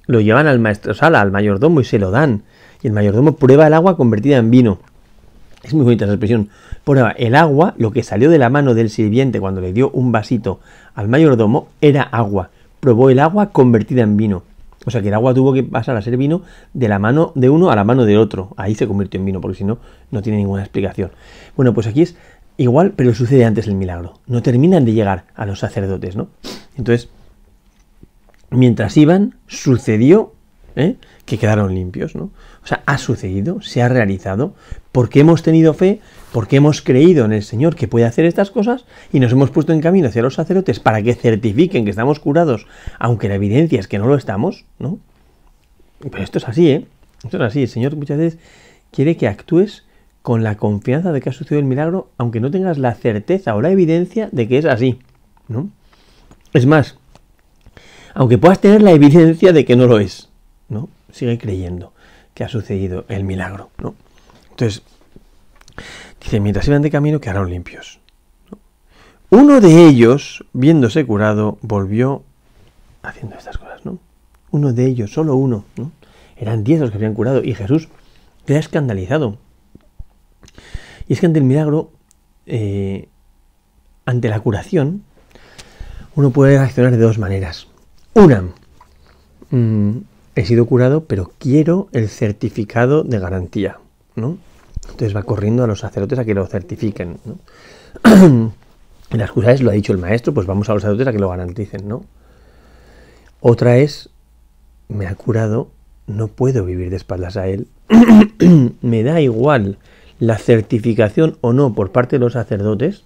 lo 0.05 0.21
llevan 0.21 0.47
al 0.47 0.59
maestro 0.59 0.93
sala, 0.93 1.21
al 1.21 1.31
mayordomo, 1.31 1.81
y 1.81 1.83
se 1.83 1.99
lo 1.99 2.11
dan. 2.11 2.43
Y 2.81 2.87
el 2.87 2.93
mayordomo 2.93 3.35
prueba 3.35 3.67
el 3.67 3.73
agua 3.73 3.97
convertida 3.97 4.37
en 4.37 4.49
vino. 4.49 4.79
Es 5.67 5.73
muy 5.73 5.83
bonita 5.83 6.05
esa 6.05 6.13
expresión. 6.13 6.47
Prueba, 6.85 7.11
el 7.11 7.35
agua, 7.35 7.75
lo 7.77 7.91
que 7.91 8.01
salió 8.01 8.29
de 8.29 8.37
la 8.37 8.49
mano 8.49 8.73
del 8.73 8.89
sirviente 8.89 9.41
cuando 9.41 9.59
le 9.59 9.73
dio 9.73 9.89
un 9.91 10.13
vasito 10.13 10.61
al 10.95 11.09
mayordomo, 11.09 11.67
era 11.81 12.03
agua. 12.03 12.51
Probó 12.79 13.09
el 13.09 13.19
agua 13.19 13.49
convertida 13.49 14.03
en 14.03 14.15
vino. 14.15 14.43
O 14.85 14.91
sea 14.91 15.01
que 15.01 15.09
el 15.09 15.13
agua 15.13 15.33
tuvo 15.33 15.51
que 15.51 15.63
pasar 15.63 15.97
a 15.97 16.01
ser 16.01 16.15
vino 16.15 16.43
de 16.73 16.87
la 16.87 16.99
mano 16.99 17.33
de 17.35 17.49
uno 17.49 17.69
a 17.69 17.75
la 17.75 17.83
mano 17.83 18.05
del 18.05 18.17
otro. 18.17 18.53
Ahí 18.55 18.75
se 18.75 18.87
convirtió 18.87 19.19
en 19.19 19.25
vino, 19.25 19.41
porque 19.41 19.57
si 19.57 19.65
no, 19.65 19.79
no 20.09 20.21
tiene 20.21 20.37
ninguna 20.37 20.61
explicación. 20.61 21.11
Bueno, 21.57 21.73
pues 21.73 21.85
aquí 21.85 22.03
es 22.03 22.15
igual, 22.55 22.93
pero 22.95 23.13
sucede 23.13 23.43
antes 23.43 23.67
el 23.67 23.75
milagro. 23.75 24.19
No 24.25 24.41
terminan 24.41 24.85
de 24.85 24.93
llegar 24.93 25.25
a 25.35 25.45
los 25.45 25.59
sacerdotes, 25.59 26.15
¿no? 26.15 26.29
Entonces, 26.77 27.09
mientras 28.51 28.95
iban, 28.95 29.35
sucedió 29.47 30.31
¿eh? 30.77 30.95
que 31.25 31.37
quedaron 31.37 31.75
limpios, 31.75 32.15
¿no? 32.15 32.29
O 32.67 32.69
sea, 32.69 32.83
ha 32.85 32.97
sucedido, 32.97 33.61
se 33.61 33.81
ha 33.81 33.87
realizado, 33.87 34.53
porque 34.91 35.21
hemos 35.21 35.41
tenido 35.41 35.73
fe, 35.73 36.01
porque 36.33 36.57
hemos 36.57 36.81
creído 36.81 37.23
en 37.23 37.31
el 37.31 37.43
Señor 37.43 37.77
que 37.77 37.87
puede 37.87 38.03
hacer 38.03 38.25
estas 38.25 38.51
cosas 38.51 38.83
y 39.13 39.21
nos 39.21 39.31
hemos 39.31 39.51
puesto 39.51 39.71
en 39.71 39.79
camino 39.79 40.09
hacia 40.09 40.21
los 40.21 40.33
sacerdotes 40.33 40.81
para 40.81 41.01
que 41.01 41.15
certifiquen 41.15 41.85
que 41.85 41.91
estamos 41.91 42.19
curados, 42.19 42.67
aunque 42.99 43.29
la 43.29 43.35
evidencia 43.35 43.79
es 43.79 43.87
que 43.87 43.99
no 43.99 44.07
lo 44.07 44.15
estamos, 44.15 44.65
¿no? 44.79 44.99
Pero 46.11 46.21
esto 46.21 46.39
es 46.39 46.49
así, 46.49 46.69
¿eh? 46.69 46.85
Esto 47.23 47.37
es 47.37 47.43
así. 47.43 47.61
El 47.61 47.69
Señor 47.69 47.95
muchas 47.95 48.17
veces 48.17 48.39
quiere 48.91 49.15
que 49.15 49.29
actúes 49.29 49.85
con 50.21 50.43
la 50.43 50.57
confianza 50.57 51.13
de 51.13 51.21
que 51.21 51.29
ha 51.29 51.31
sucedido 51.31 51.61
el 51.61 51.67
milagro, 51.67 52.09
aunque 52.17 52.41
no 52.41 52.51
tengas 52.51 52.77
la 52.77 52.95
certeza 52.95 53.55
o 53.55 53.61
la 53.61 53.71
evidencia 53.71 54.27
de 54.33 54.45
que 54.49 54.57
es 54.57 54.65
así, 54.65 54.99
¿no? 55.47 55.69
Es 56.51 56.65
más, 56.65 56.97
aunque 58.13 58.37
puedas 58.37 58.59
tener 58.59 58.81
la 58.81 58.91
evidencia 58.91 59.53
de 59.53 59.63
que 59.63 59.77
no 59.77 59.87
lo 59.87 59.99
es, 59.99 60.27
¿no? 60.67 60.89
Sigue 61.13 61.37
creyendo 61.37 61.93
que 62.37 62.43
ha 62.43 62.49
sucedido 62.49 63.03
el 63.07 63.23
milagro, 63.23 63.71
¿no? 63.79 63.95
Entonces, 64.51 64.83
Dice, 66.21 66.39
mientras 66.39 66.67
iban 66.67 66.83
de 66.83 66.91
camino 66.91 67.19
quedaron 67.19 67.49
limpios. 67.49 67.99
Uno 69.31 69.59
de 69.59 69.87
ellos, 69.87 70.45
viéndose 70.53 71.03
curado, 71.05 71.57
volvió 71.61 72.23
haciendo 73.01 73.37
estas 73.37 73.57
cosas, 73.57 73.83
¿no? 73.85 73.97
Uno 74.51 74.71
de 74.71 74.85
ellos, 74.85 75.11
solo 75.11 75.35
uno, 75.35 75.65
¿no? 75.77 75.91
Eran 76.35 76.63
diez 76.63 76.79
los 76.79 76.91
que 76.91 76.97
habían 76.97 77.15
curado 77.15 77.43
y 77.43 77.55
Jesús 77.55 77.89
queda 78.45 78.59
escandalizado. 78.59 79.37
Y 81.07 81.13
es 81.13 81.19
que 81.19 81.25
ante 81.25 81.39
el 81.39 81.45
milagro, 81.45 81.89
eh, 82.45 83.09
ante 84.05 84.29
la 84.29 84.39
curación, 84.39 85.03
uno 86.15 86.29
puede 86.29 86.57
reaccionar 86.57 86.91
de 86.91 86.97
dos 86.97 87.17
maneras. 87.17 87.67
Una, 88.13 88.43
mm, 89.49 89.97
he 90.41 90.45
sido 90.45 90.65
curado, 90.67 91.05
pero 91.05 91.31
quiero 91.39 91.87
el 91.93 92.09
certificado 92.09 93.03
de 93.03 93.17
garantía. 93.17 93.79
Entonces 94.15 95.15
va 95.15 95.23
corriendo 95.23 95.63
a 95.63 95.67
los 95.67 95.79
sacerdotes 95.79 96.19
a 96.19 96.25
que 96.25 96.35
lo 96.35 96.45
certifiquen, 96.45 97.17
¿no? 97.25 97.39
en 99.09 99.17
las 99.17 99.31
curaciones 99.31 99.61
lo 99.61 99.71
ha 99.71 99.73
dicho 99.73 99.93
el 99.93 99.97
maestro, 99.97 100.33
pues 100.33 100.45
vamos 100.45 100.69
a 100.69 100.73
los 100.73 100.83
sacerdotes 100.83 101.07
a 101.07 101.11
que 101.11 101.19
lo 101.19 101.29
garanticen, 101.29 101.87
¿no? 101.87 102.05
Otra 103.41 103.77
es, 103.77 104.09
me 104.89 105.07
ha 105.07 105.15
curado, 105.15 105.69
no 106.05 106.27
puedo 106.27 106.65
vivir 106.65 106.91
de 106.91 106.97
espaldas 106.97 107.35
a 107.35 107.47
él, 107.47 107.67
me 108.81 109.03
da 109.03 109.19
igual 109.21 109.77
la 110.19 110.37
certificación 110.37 111.37
o 111.41 111.53
no 111.53 111.73
por 111.73 111.91
parte 111.91 112.17
de 112.17 112.19
los 112.19 112.33
sacerdotes, 112.33 113.03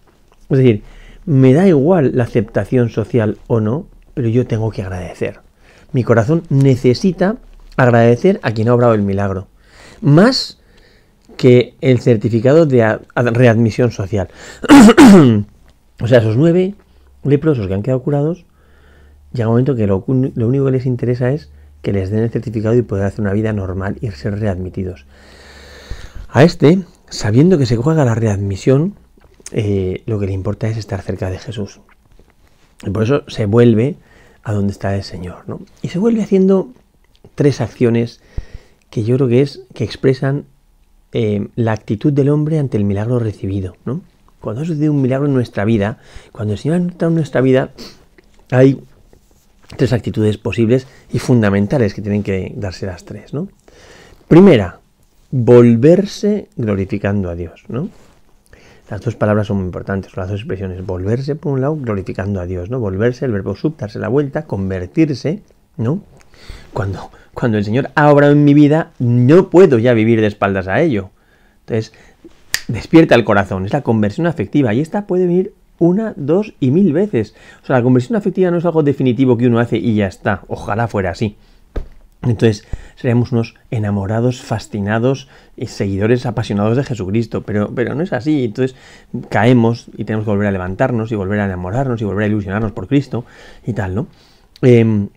es 0.50 0.58
decir, 0.58 0.84
me 1.26 1.54
da 1.54 1.68
igual 1.68 2.12
la 2.14 2.26
aceptación 2.26 2.90
social 2.90 3.38
o 3.48 3.62
no, 3.62 3.86
pero 4.14 4.28
yo 4.28 4.46
tengo 4.48 4.70
que 4.72 4.82
agradecer. 4.82 5.40
Mi 5.94 6.04
corazón 6.04 6.44
necesita 6.50 7.38
agradecer 7.78 8.40
a 8.44 8.52
quien 8.52 8.70
ha 8.70 8.74
obrado 8.74 8.94
el 8.94 9.02
milagro. 9.02 9.48
Más 10.02 10.60
que 11.38 11.76
el 11.82 12.00
certificado 12.00 12.66
de 12.66 13.00
readmisión 13.16 13.92
social. 13.92 14.30
o 16.02 16.08
sea, 16.08 16.20
esos 16.20 16.38
nueve 16.38 16.76
leprosos 17.24 17.68
que 17.68 17.74
han 17.74 17.84
quedado 17.84 18.04
curados, 18.04 18.46
llega 19.34 19.48
un 19.48 19.54
momento 19.54 19.76
que 19.76 19.88
lo, 19.88 20.04
único 20.06 20.66
que 20.66 20.72
les 20.72 20.86
interesa 20.86 21.32
es 21.32 21.50
que 21.82 21.94
les 21.94 22.12
den 22.12 22.24
el 22.24 22.30
certificado 22.30 22.76
y 22.76 22.82
poder 22.84 23.06
hacer 23.06 23.22
una 23.22 23.34
vida 23.34 23.54
normal 23.54 23.98
y 24.02 24.12
ser 24.12 24.40
readmitidos. 24.40 25.06
A 26.30 26.44
este, 26.44 26.84
sabiendo 27.10 27.58
que 27.58 27.66
se 27.66 27.76
juega 27.76 28.06
la 28.06 28.16
readmisión, 28.16 28.96
eh, 29.52 30.04
lo 30.06 30.20
que 30.20 30.28
le 30.28 30.34
importa 30.34 30.68
es 30.68 30.78
estar 30.78 31.02
cerca 31.02 31.30
de 31.30 31.40
Jesús. 31.40 31.82
Y 32.86 32.90
por 32.92 33.04
eso 33.04 33.24
se 33.28 33.46
vuelve 33.46 33.96
a 34.44 34.54
donde 34.54 34.72
está 34.72 34.96
el 34.96 35.04
Señor. 35.04 35.44
¿no? 35.48 35.62
Y 35.82 35.90
se 35.90 36.00
vuelve 36.00 36.24
haciendo 36.24 36.72
tres 37.36 37.62
acciones 37.62 38.22
que 38.90 39.04
yo 39.04 39.16
creo 39.16 39.28
que 39.28 39.42
es 39.42 39.62
que 39.74 39.84
expresan 39.84 40.46
eh, 41.14 41.48
la 41.56 41.74
actitud 41.74 42.12
del 42.14 42.30
hombre 42.30 42.60
ante 42.60 42.78
el 42.78 42.84
milagro 42.84 43.20
recibido. 43.20 43.76
¿no? 43.86 44.02
Cuando 44.40 44.62
ha 44.62 44.66
sucedido 44.66 44.94
un 44.94 45.02
milagro 45.02 45.28
en 45.28 45.34
nuestra 45.34 45.66
vida, 45.66 46.00
cuando 46.32 46.54
el 46.54 46.60
Señor 46.60 46.76
ha 46.76 46.82
entrado 46.82 47.10
en 47.10 47.16
nuestra 47.16 47.42
vida, 47.42 47.72
hay 48.50 48.82
tres 49.78 49.94
actitudes 49.94 50.38
posibles 50.38 50.88
y 51.12 51.20
fundamentales 51.20 51.94
que 51.94 52.02
tienen 52.02 52.24
que 52.24 52.54
darse 52.56 52.86
las 52.86 53.06
tres. 53.06 53.34
¿no? 53.34 53.48
Primera, 54.28 54.80
volverse 55.32 56.50
glorificando 56.56 57.30
a 57.30 57.36
Dios. 57.36 57.64
¿no? 57.70 57.90
Las 58.92 59.00
dos 59.00 59.16
palabras 59.16 59.48
son 59.48 59.56
muy 59.56 59.68
importantes, 59.68 60.18
las 60.18 60.28
dos 60.28 60.42
expresiones. 60.42 60.86
Volverse, 60.86 61.36
por 61.36 61.54
un 61.54 61.62
lado, 61.62 61.78
glorificando 61.78 62.42
a 62.42 62.46
Dios, 62.46 62.70
¿no? 62.70 62.78
Volverse, 62.78 63.24
el 63.24 63.32
verbo 63.32 63.56
sub, 63.56 63.78
darse 63.78 64.00
la 64.00 64.10
vuelta, 64.10 64.44
convertirse, 64.44 65.44
¿no? 65.78 66.04
Cuando, 66.74 67.10
cuando 67.34 67.58
el 67.58 67.64
Señor 67.64 67.92
ha 67.96 68.12
obrado 68.12 68.34
en 68.34 68.44
mi 68.44 68.54
vida, 68.54 68.92
no 69.00 69.50
puedo 69.50 69.80
ya 69.80 69.94
vivir 69.94 70.20
de 70.20 70.28
espaldas 70.28 70.68
a 70.68 70.82
ello. 70.82 71.10
Entonces, 71.62 71.94
despierta 72.68 73.16
el 73.16 73.24
corazón, 73.24 73.66
es 73.66 73.72
la 73.72 73.82
conversión 73.82 74.28
afectiva. 74.28 74.74
Y 74.74 74.82
esta 74.82 75.08
puede 75.08 75.26
venir 75.26 75.54
una, 75.80 76.14
dos 76.18 76.54
y 76.60 76.72
mil 76.72 76.92
veces. 76.92 77.34
O 77.64 77.68
sea, 77.68 77.78
la 77.78 77.84
conversión 77.84 78.18
afectiva 78.18 78.52
no 78.52 78.58
es 78.58 78.66
algo 78.66 78.84
definitivo 78.84 79.38
que 79.38 79.48
uno 79.48 79.60
hace 79.60 79.78
y 79.78 79.96
ya 79.96 80.08
está. 80.08 80.42
Ojalá 80.50 80.90
fuera 80.90 81.12
así. 81.12 81.38
Entonces 82.24 82.68
seremos 82.96 83.32
unos 83.32 83.56
enamorados, 83.72 84.42
fascinados 84.42 85.28
y 85.58 85.68
seguidores 85.68 86.28
apasionados 86.28 86.78
de 86.78 86.84
Jesucristo, 86.84 87.42
pero, 87.42 87.74
pero 87.74 87.96
no 87.96 88.04
es 88.04 88.14
así. 88.14 88.46
Entonces 88.46 88.76
caemos 89.30 89.88
y 89.98 90.06
tenemos 90.06 90.26
que 90.26 90.32
volver 90.32 90.48
a 90.48 90.52
levantarnos 90.52 91.12
y 91.12 91.16
volver 91.16 91.40
a 91.40 91.46
enamorarnos 91.46 92.00
y 92.02 92.06
volver 92.06 92.26
a 92.26 92.28
ilusionarnos 92.28 92.74
por 92.74 92.88
Cristo 92.88 93.26
y 93.66 93.74
tal, 93.74 93.96
¿no? 93.96 94.08
Em, 94.62 95.10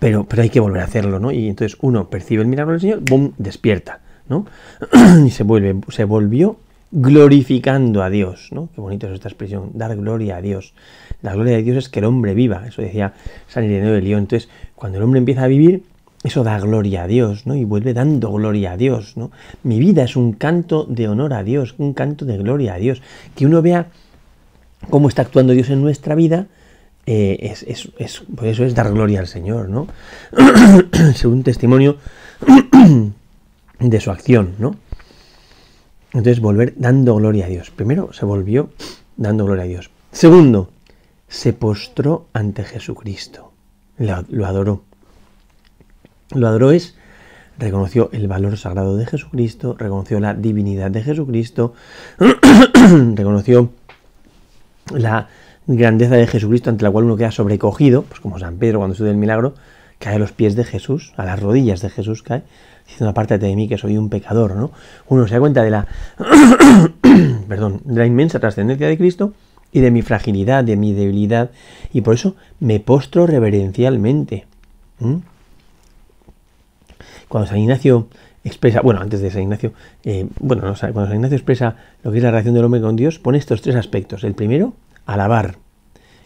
pero, 0.00 0.24
pero 0.24 0.42
hay 0.42 0.50
que 0.50 0.58
volver 0.58 0.82
a 0.82 0.86
hacerlo, 0.86 1.20
¿no? 1.20 1.30
Y 1.30 1.48
entonces 1.48 1.78
uno 1.80 2.10
percibe 2.10 2.42
el 2.42 2.48
milagro 2.48 2.72
del 2.72 2.80
Señor, 2.80 3.00
¡bum! 3.08 3.32
despierta, 3.38 4.00
¿no? 4.28 4.46
y 5.24 5.30
se 5.30 5.44
vuelve, 5.44 5.76
se 5.90 6.02
volvió 6.02 6.56
glorificando 6.90 8.02
a 8.02 8.10
Dios, 8.10 8.48
¿no? 8.50 8.68
Qué 8.74 8.80
bonito 8.80 9.06
es 9.06 9.14
esta 9.14 9.28
expresión, 9.28 9.70
dar 9.74 9.96
gloria 9.96 10.36
a 10.36 10.42
Dios. 10.42 10.74
La 11.22 11.32
gloria 11.32 11.56
de 11.56 11.62
Dios 11.62 11.76
es 11.76 11.88
que 11.88 12.00
el 12.00 12.06
hombre 12.06 12.34
viva, 12.34 12.66
eso 12.66 12.82
decía 12.82 13.14
San 13.46 13.64
Ireneo 13.64 13.92
de 13.92 14.02
León. 14.02 14.20
Entonces, 14.20 14.50
cuando 14.74 14.98
el 14.98 15.04
hombre 15.04 15.18
empieza 15.18 15.44
a 15.44 15.46
vivir, 15.46 15.84
eso 16.24 16.44
da 16.44 16.58
gloria 16.60 17.02
a 17.02 17.06
Dios, 17.06 17.46
¿no? 17.46 17.56
Y 17.56 17.64
vuelve 17.64 17.94
dando 17.94 18.30
gloria 18.32 18.72
a 18.72 18.76
Dios, 18.76 19.16
¿no? 19.16 19.32
Mi 19.64 19.80
vida 19.80 20.04
es 20.04 20.14
un 20.14 20.32
canto 20.32 20.84
de 20.84 21.08
honor 21.08 21.34
a 21.34 21.42
Dios, 21.42 21.74
un 21.78 21.94
canto 21.94 22.24
de 22.24 22.38
gloria 22.38 22.74
a 22.74 22.78
Dios. 22.78 23.02
Que 23.34 23.44
uno 23.44 23.60
vea 23.60 23.88
cómo 24.88 25.08
está 25.08 25.22
actuando 25.22 25.52
Dios 25.52 25.70
en 25.70 25.82
nuestra 25.82 26.14
vida, 26.14 26.46
eh, 27.06 27.38
es, 27.40 27.64
es, 27.64 27.90
es, 27.98 28.22
pues 28.36 28.52
eso 28.52 28.64
es 28.64 28.74
dar 28.76 28.92
gloria 28.92 29.18
al 29.18 29.26
Señor, 29.26 29.68
¿no? 29.68 29.88
Según 31.14 31.42
testimonio 31.42 31.96
de 33.80 34.00
su 34.00 34.10
acción, 34.12 34.54
¿no? 34.58 34.76
Entonces, 36.12 36.40
volver 36.40 36.74
dando 36.76 37.16
gloria 37.16 37.46
a 37.46 37.48
Dios. 37.48 37.70
Primero, 37.70 38.12
se 38.12 38.24
volvió 38.26 38.70
dando 39.16 39.44
gloria 39.44 39.64
a 39.64 39.66
Dios. 39.66 39.90
Segundo, 40.12 40.70
se 41.26 41.52
postró 41.52 42.26
ante 42.32 42.64
Jesucristo. 42.64 43.50
lo 43.98 44.46
adoró. 44.46 44.84
Lo 46.34 46.70
es, 46.70 46.96
reconoció 47.58 48.10
el 48.12 48.28
valor 48.28 48.56
sagrado 48.56 48.96
de 48.96 49.06
Jesucristo, 49.06 49.76
reconoció 49.78 50.20
la 50.20 50.34
divinidad 50.34 50.90
de 50.90 51.02
Jesucristo, 51.02 51.74
reconoció 53.14 53.70
la 54.94 55.28
grandeza 55.66 56.16
de 56.16 56.26
Jesucristo 56.26 56.70
ante 56.70 56.84
la 56.84 56.90
cual 56.90 57.04
uno 57.04 57.16
queda 57.16 57.30
sobrecogido, 57.30 58.02
pues 58.02 58.20
como 58.20 58.38
San 58.38 58.56
Pedro 58.56 58.78
cuando 58.78 58.96
sube 58.96 59.10
el 59.10 59.16
milagro, 59.16 59.54
cae 59.98 60.16
a 60.16 60.18
los 60.18 60.32
pies 60.32 60.56
de 60.56 60.64
Jesús, 60.64 61.12
a 61.16 61.24
las 61.24 61.40
rodillas 61.40 61.80
de 61.82 61.90
Jesús 61.90 62.22
cae, 62.22 62.42
diciendo 62.86 63.10
apártate 63.10 63.46
de 63.46 63.54
mí 63.54 63.68
que 63.68 63.78
soy 63.78 63.96
un 63.96 64.08
pecador, 64.08 64.56
¿no? 64.56 64.72
Uno 65.08 65.26
se 65.28 65.34
da 65.34 65.40
cuenta 65.40 65.62
de 65.62 65.70
la, 65.70 65.86
perdón, 67.48 67.80
de 67.84 67.98
la 67.98 68.06
inmensa 68.06 68.40
trascendencia 68.40 68.88
de 68.88 68.98
Cristo 68.98 69.34
y 69.70 69.80
de 69.80 69.90
mi 69.90 70.02
fragilidad, 70.02 70.64
de 70.64 70.76
mi 70.76 70.92
debilidad, 70.92 71.50
y 71.92 72.00
por 72.00 72.14
eso 72.14 72.34
me 72.58 72.80
postro 72.80 73.26
reverencialmente. 73.26 74.46
Cuando 77.32 77.48
San 77.48 77.60
Ignacio 77.60 78.08
expresa, 78.44 78.82
bueno, 78.82 79.00
antes 79.00 79.22
de 79.22 79.30
San 79.30 79.40
Ignacio, 79.40 79.72
eh, 80.04 80.28
bueno, 80.38 80.64
cuando 80.78 81.06
San 81.06 81.16
Ignacio 81.16 81.34
expresa 81.34 81.76
lo 82.02 82.12
que 82.12 82.18
es 82.18 82.22
la 82.22 82.30
relación 82.30 82.54
del 82.54 82.62
hombre 82.62 82.82
con 82.82 82.94
Dios, 82.94 83.18
pone 83.18 83.38
estos 83.38 83.62
tres 83.62 83.74
aspectos. 83.74 84.22
El 84.22 84.34
primero, 84.34 84.74
alabar, 85.06 85.56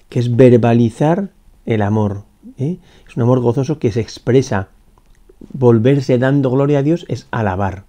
que 0.09 0.19
es 0.19 0.35
verbalizar 0.35 1.29
el 1.65 1.83
amor. 1.83 2.25
¿eh? 2.59 2.79
Es 3.09 3.17
un 3.17 3.23
amor 3.23 3.39
gozoso 3.39 3.79
que 3.79 3.93
se 3.93 4.01
expresa. 4.01 4.71
Volverse 5.53 6.19
dando 6.19 6.51
gloria 6.51 6.81
a 6.81 6.83
Dios 6.83 7.07
es 7.09 7.29
alabar. 7.31 7.85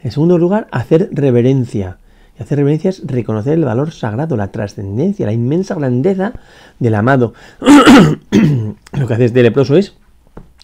En 0.00 0.12
segundo 0.12 0.38
lugar, 0.38 0.68
hacer 0.70 1.08
reverencia. 1.10 1.98
Y 2.38 2.44
hacer 2.44 2.58
reverencia 2.58 2.90
es 2.90 3.04
reconocer 3.08 3.54
el 3.54 3.64
valor 3.64 3.90
sagrado, 3.90 4.36
la 4.36 4.52
trascendencia, 4.52 5.26
la 5.26 5.32
inmensa 5.32 5.74
grandeza 5.74 6.32
del 6.78 6.94
amado. 6.94 7.34
lo 8.92 9.08
que 9.08 9.14
hace 9.14 9.24
este 9.24 9.42
leproso 9.42 9.76
es 9.76 9.96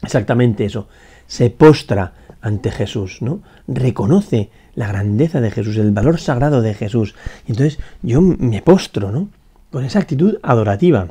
exactamente 0.05 0.65
eso 0.65 0.87
se 1.33 1.49
postra 1.49 2.12
ante 2.43 2.71
Jesús, 2.71 3.23
¿no? 3.23 3.41
Reconoce 3.67 4.51
la 4.75 4.89
grandeza 4.89 5.41
de 5.41 5.51
Jesús, 5.51 5.79
el 5.79 5.91
valor 5.91 6.21
sagrado 6.21 6.61
de 6.61 6.75
Jesús. 6.75 7.15
Y 7.47 7.53
entonces 7.53 7.79
yo 8.03 8.21
me 8.21 8.61
postro, 8.61 9.11
¿no? 9.11 9.31
Con 9.71 9.83
esa 9.87 10.01
actitud 10.01 10.37
adorativa. 10.43 11.09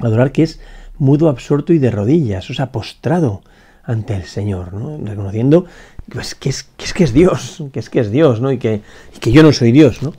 Adorar 0.00 0.32
que 0.32 0.42
es 0.42 0.58
mudo, 0.98 1.28
absorto 1.28 1.72
y 1.72 1.78
de 1.78 1.92
rodillas, 1.92 2.50
o 2.50 2.54
sea, 2.54 2.72
postrado 2.72 3.42
ante 3.84 4.16
el 4.16 4.24
Señor, 4.24 4.74
¿no? 4.74 4.98
Reconociendo 5.06 5.66
pues, 6.12 6.34
que, 6.34 6.48
es, 6.48 6.64
que, 6.64 6.86
es, 6.86 6.92
que 6.92 7.04
es 7.04 7.12
Dios, 7.12 7.62
que 7.72 7.78
es 7.78 7.88
que 7.90 8.00
es 8.00 8.10
Dios, 8.10 8.40
¿no? 8.40 8.50
Y 8.50 8.58
que, 8.58 8.82
y 9.14 9.20
que 9.20 9.30
yo 9.30 9.44
no 9.44 9.52
soy 9.52 9.70
Dios, 9.70 10.02
¿no? 10.02 10.14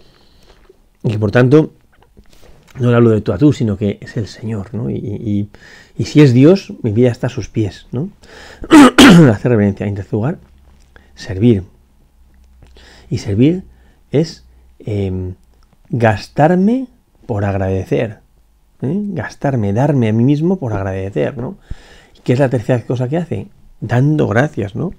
Y 1.04 1.12
que 1.12 1.20
por 1.20 1.32
tanto 1.32 1.74
no 2.78 2.90
le 2.90 2.96
hablo 2.96 3.10
de 3.10 3.22
tú 3.22 3.34
a 3.34 3.38
tú, 3.38 3.52
sino 3.54 3.78
que 3.78 3.98
es 4.02 4.16
el 4.18 4.28
Señor, 4.28 4.74
¿no? 4.74 4.90
Y, 4.90 5.50
si 6.04 6.22
es 6.22 6.34
Dios, 6.34 6.74
mi 6.82 6.92
vida 6.92 7.10
está 7.10 7.28
a 7.28 7.30
sus 7.30 7.50
pies, 7.50 7.88
¿no? 7.92 8.10
Hacer 9.32 9.52
reverencia. 9.52 9.88
En 9.88 9.96
tercer 9.96 10.14
lugar, 10.14 10.38
servir. 11.16 11.64
Y 13.10 13.18
servir 13.18 13.64
es 14.12 14.46
em, 14.80 15.34
gastarme 15.90 16.88
por 17.26 17.44
agradecer. 17.44 18.20
¿eh? 18.82 18.94
Gastarme, 19.10 19.74
darme 19.74 20.10
a 20.10 20.14
mí 20.14 20.24
mismo 20.24 20.58
por 20.58 20.74
agradecer, 20.74 21.38
¿no? 21.38 21.58
¿Qué 22.24 22.34
es 22.34 22.40
la 22.40 22.50
tercera 22.50 22.82
cosa 22.86 23.10
que 23.10 23.18
hace? 23.18 23.48
Dando 23.82 24.28
gracias, 24.28 24.76
¿no? 24.76 24.94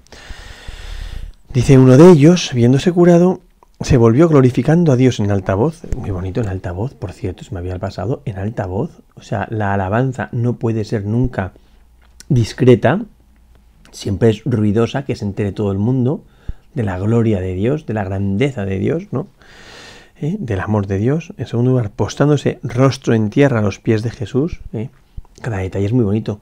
Dice 1.53 1.77
uno 1.77 1.97
de 1.97 2.11
ellos, 2.11 2.51
viéndose 2.53 2.91
curado, 2.91 3.41
se 3.83 3.97
volvió 3.97 4.27
glorificando 4.27 4.91
a 4.91 4.95
Dios 4.95 5.19
en 5.19 5.31
altavoz, 5.31 5.81
muy 5.95 6.11
bonito 6.11 6.41
en 6.41 6.47
altavoz, 6.47 6.93
por 6.93 7.13
cierto, 7.13 7.43
se 7.43 7.53
me 7.53 7.59
había 7.59 7.79
pasado, 7.79 8.21
en 8.25 8.37
altavoz, 8.37 9.01
o 9.15 9.21
sea, 9.21 9.47
la 9.49 9.73
alabanza 9.73 10.29
no 10.31 10.57
puede 10.57 10.83
ser 10.83 11.05
nunca 11.05 11.53
discreta, 12.29 13.01
siempre 13.91 14.29
es 14.29 14.43
ruidosa, 14.45 15.03
que 15.03 15.15
se 15.15 15.25
entere 15.25 15.51
todo 15.51 15.71
el 15.71 15.79
mundo 15.79 16.23
de 16.73 16.83
la 16.83 16.99
gloria 16.99 17.41
de 17.41 17.53
Dios, 17.53 17.85
de 17.85 17.93
la 17.93 18.03
grandeza 18.03 18.65
de 18.65 18.79
Dios, 18.79 19.07
¿no? 19.11 19.27
¿Eh? 20.21 20.37
Del 20.39 20.59
amor 20.59 20.85
de 20.85 20.99
Dios. 20.99 21.33
En 21.37 21.47
segundo 21.47 21.71
lugar, 21.71 21.89
postándose 21.91 22.59
rostro 22.63 23.15
en 23.15 23.31
tierra 23.31 23.59
a 23.59 23.63
los 23.63 23.79
pies 23.79 24.03
de 24.03 24.11
Jesús. 24.11 24.61
¿eh? 24.71 24.89
Cada 25.41 25.57
detalle 25.57 25.87
es 25.87 25.93
muy 25.93 26.05
bonito 26.05 26.39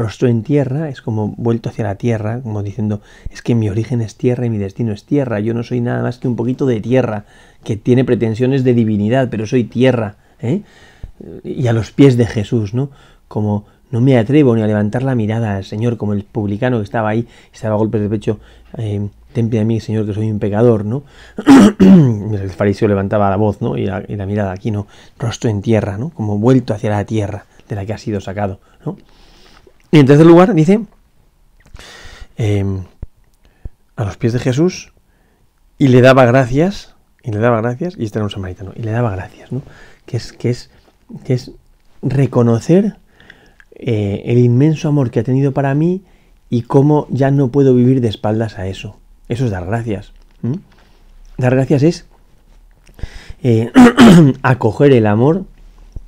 rostro 0.00 0.28
en 0.28 0.42
tierra, 0.42 0.88
es 0.88 1.02
como 1.02 1.34
vuelto 1.36 1.68
hacia 1.68 1.84
la 1.84 1.96
tierra, 1.96 2.40
como 2.40 2.62
diciendo, 2.62 3.02
es 3.30 3.42
que 3.42 3.54
mi 3.54 3.68
origen 3.68 4.00
es 4.00 4.16
tierra 4.16 4.46
y 4.46 4.50
mi 4.50 4.58
destino 4.58 4.92
es 4.92 5.04
tierra, 5.04 5.40
yo 5.40 5.52
no 5.52 5.62
soy 5.62 5.80
nada 5.80 6.02
más 6.02 6.18
que 6.18 6.26
un 6.26 6.36
poquito 6.36 6.66
de 6.66 6.80
tierra, 6.80 7.24
que 7.64 7.76
tiene 7.76 8.04
pretensiones 8.04 8.64
de 8.64 8.72
divinidad, 8.72 9.28
pero 9.30 9.46
soy 9.46 9.64
tierra, 9.64 10.16
¿eh? 10.40 10.62
y 11.44 11.66
a 11.66 11.72
los 11.72 11.92
pies 11.92 12.16
de 12.16 12.26
Jesús, 12.26 12.72
¿no? 12.72 12.90
Como 13.28 13.66
no 13.90 14.00
me 14.00 14.16
atrevo 14.16 14.56
ni 14.56 14.62
a 14.62 14.66
levantar 14.66 15.02
la 15.02 15.14
mirada 15.14 15.56
al 15.56 15.64
Señor, 15.64 15.98
como 15.98 16.14
el 16.14 16.24
publicano 16.24 16.78
que 16.78 16.84
estaba 16.84 17.10
ahí, 17.10 17.26
estaba 17.52 17.74
a 17.74 17.78
golpes 17.78 18.00
de 18.00 18.08
pecho, 18.08 18.40
eh, 18.78 19.06
ten 19.34 19.54
a 19.58 19.64
mí, 19.64 19.80
Señor, 19.80 20.06
que 20.06 20.14
soy 20.14 20.30
un 20.30 20.38
pecador, 20.38 20.86
¿no? 20.86 21.02
el 21.78 22.50
fariseo 22.50 22.88
levantaba 22.88 23.28
la 23.28 23.36
voz, 23.36 23.60
¿no? 23.60 23.76
Y 23.76 23.84
la, 23.84 24.02
y 24.08 24.16
la 24.16 24.24
mirada 24.24 24.52
aquí, 24.52 24.70
¿no? 24.70 24.86
Rostro 25.18 25.50
en 25.50 25.60
tierra, 25.60 25.98
¿no? 25.98 26.10
Como 26.10 26.38
vuelto 26.38 26.72
hacia 26.72 26.90
la 26.90 27.04
tierra 27.04 27.44
de 27.68 27.76
la 27.76 27.84
que 27.84 27.92
ha 27.92 27.98
sido 27.98 28.20
sacado, 28.20 28.60
¿no? 28.86 28.96
Y 29.90 29.98
en 29.98 30.06
tercer 30.06 30.26
lugar, 30.26 30.54
dice, 30.54 30.80
em, 32.36 32.84
a 33.96 34.04
los 34.04 34.16
pies 34.16 34.32
de 34.32 34.38
Jesús 34.38 34.92
y 35.78 35.88
le 35.88 36.00
daba 36.00 36.24
gracias, 36.24 36.94
y 37.22 37.32
le 37.32 37.38
daba 37.38 37.60
gracias, 37.60 37.94
y 37.98 38.04
este 38.04 38.18
era 38.18 38.24
un 38.24 38.30
samaritano, 38.30 38.72
y 38.76 38.82
le 38.82 38.92
daba 38.92 39.10
gracias, 39.10 39.52
¿no? 39.52 39.62
Que 40.06 40.16
es, 40.16 40.32
que 40.32 40.50
es, 40.50 40.70
que 41.24 41.34
es 41.34 41.52
reconocer 42.02 42.96
eh, 43.72 44.22
el 44.26 44.38
inmenso 44.38 44.88
amor 44.88 45.10
que 45.10 45.20
ha 45.20 45.24
tenido 45.24 45.52
para 45.52 45.74
mí 45.74 46.02
y 46.50 46.62
cómo 46.62 47.06
ya 47.10 47.30
no 47.30 47.48
puedo 47.48 47.74
vivir 47.74 48.00
de 48.00 48.08
espaldas 48.08 48.58
a 48.58 48.66
eso. 48.66 48.98
Eso 49.28 49.44
es 49.44 49.50
dar 49.50 49.66
gracias. 49.66 50.12
Dar 51.38 51.54
gracias 51.54 51.82
es 51.82 52.06
eh, 53.42 53.70
acoger 54.42 54.92
el 54.92 55.06
amor, 55.06 55.44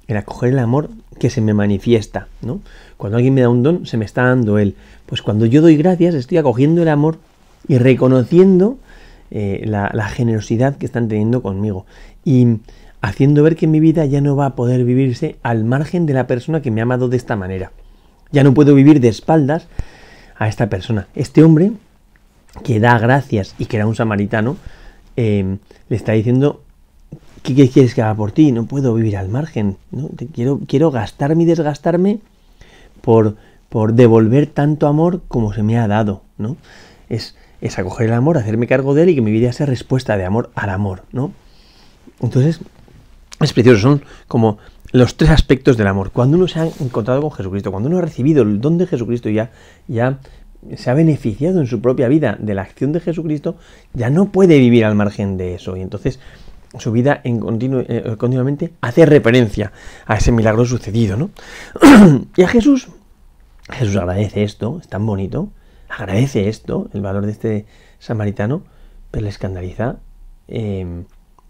el 0.06 0.16
acoger 0.16 0.50
el 0.50 0.58
amor 0.58 0.90
que 1.18 1.30
se 1.30 1.40
me 1.40 1.54
manifiesta, 1.54 2.28
¿no? 2.42 2.60
Cuando 3.02 3.16
alguien 3.16 3.34
me 3.34 3.40
da 3.40 3.48
un 3.48 3.64
don, 3.64 3.84
se 3.84 3.96
me 3.96 4.04
está 4.04 4.22
dando 4.22 4.60
él. 4.60 4.76
Pues 5.06 5.22
cuando 5.22 5.44
yo 5.44 5.60
doy 5.60 5.76
gracias, 5.76 6.14
estoy 6.14 6.38
acogiendo 6.38 6.82
el 6.82 6.88
amor 6.88 7.18
y 7.66 7.78
reconociendo 7.78 8.78
eh, 9.32 9.64
la, 9.66 10.08
generosidad 10.08 10.76
que 10.76 10.86
están 10.86 11.08
teniendo 11.08 11.42
conmigo. 11.42 11.84
Y 12.24 12.58
haciendo 13.00 13.42
ver 13.42 13.56
que 13.56 13.66
mi 13.66 13.80
vida 13.80 14.04
ya 14.04 14.20
no 14.20 14.36
va 14.36 14.46
a 14.46 14.54
poder 14.54 14.84
vivirse 14.84 15.34
al 15.42 15.64
margen 15.64 16.06
de 16.06 16.12
la 16.14 16.28
persona 16.28 16.62
que 16.62 16.70
me 16.70 16.80
ha 16.80 16.84
amado 16.84 17.08
de 17.08 17.16
esta 17.16 17.34
manera. 17.34 17.72
Ya 18.30 18.44
no 18.44 18.54
puedo 18.54 18.72
vivir 18.72 19.00
de 19.00 19.08
espaldas 19.08 19.66
a 20.38 20.46
esta 20.46 20.68
persona. 20.68 21.08
Este 21.16 21.42
hombre, 21.42 21.72
que 22.62 22.78
da 22.78 22.96
gracias 23.00 23.56
y 23.58 23.66
que 23.66 23.78
era 23.78 23.88
un 23.88 23.96
samaritano, 23.96 24.58
eh, 25.16 25.56
le 25.88 25.96
está 25.96 26.12
diciendo 26.12 26.62
¿Qué, 27.42 27.68
quieres 27.68 27.96
que 27.96 28.02
haga 28.02 28.14
por 28.14 28.30
ti? 28.30 28.52
No 28.52 28.66
puedo 28.66 28.94
vivir 28.94 29.16
al 29.16 29.28
margen. 29.28 29.76
quiero, 30.32 30.60
quiero 30.68 30.92
gastarme 30.92 31.42
y 31.42 31.46
desgastarme 31.46 32.20
por, 33.02 33.36
por 33.68 33.94
devolver 33.94 34.46
tanto 34.46 34.86
amor 34.86 35.22
como 35.28 35.52
se 35.52 35.62
me 35.62 35.78
ha 35.78 35.86
dado, 35.86 36.22
¿no? 36.38 36.56
Es, 37.08 37.36
es 37.60 37.78
acoger 37.78 38.08
el 38.08 38.14
amor, 38.14 38.38
hacerme 38.38 38.66
cargo 38.66 38.94
de 38.94 39.02
él 39.02 39.10
y 39.10 39.14
que 39.14 39.20
mi 39.20 39.30
vida 39.30 39.52
sea 39.52 39.66
respuesta 39.66 40.16
de 40.16 40.24
amor 40.24 40.50
al 40.54 40.70
amor, 40.70 41.04
¿no? 41.12 41.32
Entonces, 42.20 42.60
es 43.40 43.52
precioso, 43.52 43.80
son 43.80 44.02
como 44.28 44.58
los 44.92 45.16
tres 45.16 45.30
aspectos 45.30 45.76
del 45.76 45.86
amor. 45.86 46.10
Cuando 46.12 46.36
uno 46.36 46.48
se 46.48 46.60
ha 46.60 46.66
encontrado 46.80 47.20
con 47.20 47.32
Jesucristo, 47.32 47.70
cuando 47.70 47.88
uno 47.88 47.98
ha 47.98 48.02
recibido 48.02 48.42
el 48.42 48.60
don 48.60 48.78
de 48.78 48.86
Jesucristo 48.86 49.28
y 49.28 49.34
ya, 49.34 49.50
ya 49.88 50.18
se 50.76 50.90
ha 50.90 50.94
beneficiado 50.94 51.60
en 51.60 51.66
su 51.66 51.80
propia 51.80 52.08
vida 52.08 52.36
de 52.38 52.54
la 52.54 52.62
acción 52.62 52.92
de 52.92 53.00
Jesucristo, 53.00 53.56
ya 53.94 54.10
no 54.10 54.26
puede 54.26 54.58
vivir 54.58 54.84
al 54.84 54.94
margen 54.94 55.36
de 55.36 55.54
eso. 55.54 55.76
Y 55.76 55.80
entonces 55.80 56.20
su 56.78 56.92
vida 56.92 57.20
en 57.24 57.40
eh, 57.88 58.16
continuamente 58.16 58.72
hace 58.80 59.04
referencia 59.06 59.72
a 60.06 60.16
ese 60.16 60.32
milagro 60.32 60.64
sucedido, 60.64 61.16
¿no? 61.16 61.30
y 62.36 62.42
a 62.42 62.48
Jesús, 62.48 62.88
Jesús 63.70 63.96
agradece 63.96 64.42
esto, 64.42 64.78
es 64.80 64.88
tan 64.88 65.04
bonito, 65.04 65.50
agradece 65.88 66.48
esto, 66.48 66.88
el 66.94 67.02
valor 67.02 67.26
de 67.26 67.32
este 67.32 67.66
samaritano, 67.98 68.62
pero 69.10 69.24
le 69.24 69.28
escandaliza 69.28 69.96
em, 70.48 71.04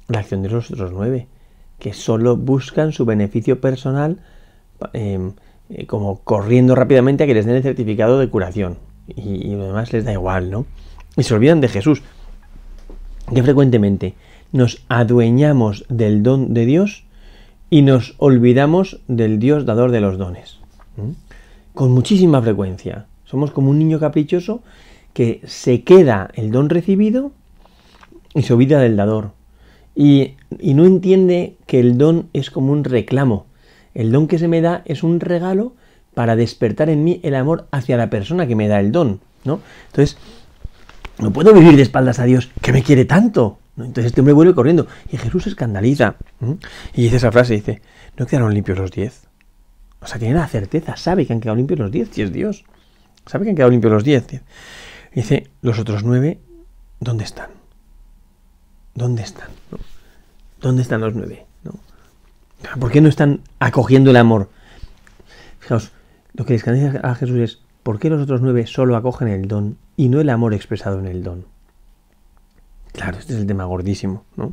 la 0.08 0.20
acción 0.20 0.42
de 0.42 0.50
los 0.50 0.70
otros 0.70 0.92
nueve, 0.92 1.28
que 1.78 1.92
solo 1.92 2.36
buscan 2.36 2.92
su 2.92 3.04
beneficio 3.04 3.60
personal, 3.60 4.20
em, 4.92 5.32
eh, 5.70 5.86
como 5.86 6.20
corriendo 6.20 6.74
rápidamente 6.74 7.24
a 7.24 7.26
que 7.26 7.34
les 7.34 7.46
den 7.46 7.56
el 7.56 7.62
certificado 7.62 8.18
de 8.18 8.28
curación. 8.28 8.78
Y, 9.06 9.48
y 9.48 9.54
lo 9.54 9.66
demás 9.66 9.92
les 9.92 10.04
da 10.04 10.12
igual, 10.12 10.50
¿no? 10.50 10.66
Y 11.16 11.22
se 11.22 11.34
olvidan 11.34 11.60
de 11.60 11.68
Jesús, 11.68 12.02
que 13.32 13.42
frecuentemente 13.42 14.14
nos 14.52 14.84
adueñamos 14.88 15.84
del 15.88 16.22
don 16.22 16.54
de 16.54 16.66
Dios 16.66 17.04
y 17.70 17.82
nos 17.82 18.14
olvidamos 18.18 19.00
del 19.08 19.38
Dios 19.38 19.64
dador 19.64 19.90
de 19.90 20.00
los 20.00 20.18
dones. 20.18 20.58
Con 21.74 21.92
muchísima 21.92 22.42
frecuencia. 22.42 23.06
Somos 23.24 23.50
como 23.50 23.70
un 23.70 23.78
niño 23.78 23.98
caprichoso 23.98 24.62
que 25.14 25.40
se 25.46 25.82
queda 25.82 26.30
el 26.34 26.50
don 26.50 26.68
recibido 26.68 27.32
y 28.34 28.42
se 28.42 28.52
olvida 28.52 28.78
del 28.80 28.96
dador. 28.96 29.32
Y, 29.94 30.34
y 30.58 30.74
no 30.74 30.84
entiende 30.84 31.56
que 31.66 31.80
el 31.80 31.96
don 31.96 32.28
es 32.32 32.50
como 32.50 32.72
un 32.72 32.84
reclamo. 32.84 33.46
El 33.94 34.12
don 34.12 34.26
que 34.26 34.38
se 34.38 34.48
me 34.48 34.60
da 34.60 34.82
es 34.84 35.02
un 35.02 35.20
regalo 35.20 35.74
para 36.14 36.36
despertar 36.36 36.90
en 36.90 37.04
mí 37.04 37.20
el 37.22 37.34
amor 37.34 37.68
hacia 37.70 37.96
la 37.96 38.10
persona 38.10 38.46
que 38.46 38.56
me 38.56 38.68
da 38.68 38.80
el 38.80 38.92
don. 38.92 39.20
¿no? 39.44 39.60
Entonces, 39.86 40.18
no 41.18 41.32
puedo 41.32 41.52
vivir 41.54 41.76
de 41.76 41.82
espaldas 41.82 42.18
a 42.18 42.24
Dios 42.24 42.50
que 42.60 42.72
me 42.72 42.82
quiere 42.82 43.04
tanto. 43.04 43.58
Entonces 43.76 44.06
este 44.06 44.20
hombre 44.20 44.34
vuelve 44.34 44.54
corriendo 44.54 44.86
y 45.10 45.16
Jesús 45.16 45.44
se 45.44 45.48
escandaliza. 45.50 46.16
Y 46.94 47.02
dice 47.02 47.16
esa 47.16 47.32
frase, 47.32 47.54
dice, 47.54 47.82
¿no 48.16 48.26
quedaron 48.26 48.52
limpios 48.52 48.78
los 48.78 48.90
diez? 48.90 49.28
O 50.00 50.06
sea, 50.06 50.18
tiene 50.18 50.34
la 50.34 50.46
certeza, 50.48 50.96
sabe 50.96 51.26
que 51.26 51.32
han 51.32 51.40
quedado 51.40 51.56
limpios 51.56 51.78
los 51.78 51.90
diez, 51.90 52.08
si 52.10 52.22
es 52.22 52.32
Dios. 52.32 52.64
Sabe 53.26 53.44
que 53.44 53.50
han 53.50 53.56
quedado 53.56 53.70
limpios 53.70 53.92
los 53.92 54.04
diez. 54.04 54.26
dice, 55.14 55.48
los 55.62 55.78
otros 55.78 56.02
nueve, 56.04 56.40
¿dónde 57.00 57.24
están? 57.24 57.50
¿Dónde 58.94 59.22
están? 59.22 59.48
¿Dónde 60.60 60.82
están 60.82 61.00
los 61.00 61.14
nueve? 61.14 61.46
¿Por 62.78 62.90
qué 62.90 63.00
no 63.00 63.08
están 63.08 63.40
acogiendo 63.58 64.10
el 64.10 64.16
amor? 64.16 64.50
Fijaos, 65.58 65.92
lo 66.34 66.44
que 66.44 66.54
escandaliza 66.54 67.00
a 67.06 67.14
Jesús 67.14 67.38
es, 67.38 67.58
¿por 67.82 67.98
qué 67.98 68.10
los 68.10 68.22
otros 68.22 68.40
nueve 68.40 68.66
solo 68.66 68.96
acogen 68.96 69.28
el 69.28 69.48
don 69.48 69.78
y 69.96 70.08
no 70.08 70.20
el 70.20 70.30
amor 70.30 70.54
expresado 70.54 70.98
en 70.98 71.06
el 71.06 71.22
don? 71.22 71.51
Claro, 72.92 73.18
este 73.18 73.32
es 73.32 73.40
el 73.40 73.46
tema 73.46 73.64
gordísimo, 73.64 74.24
¿no? 74.36 74.52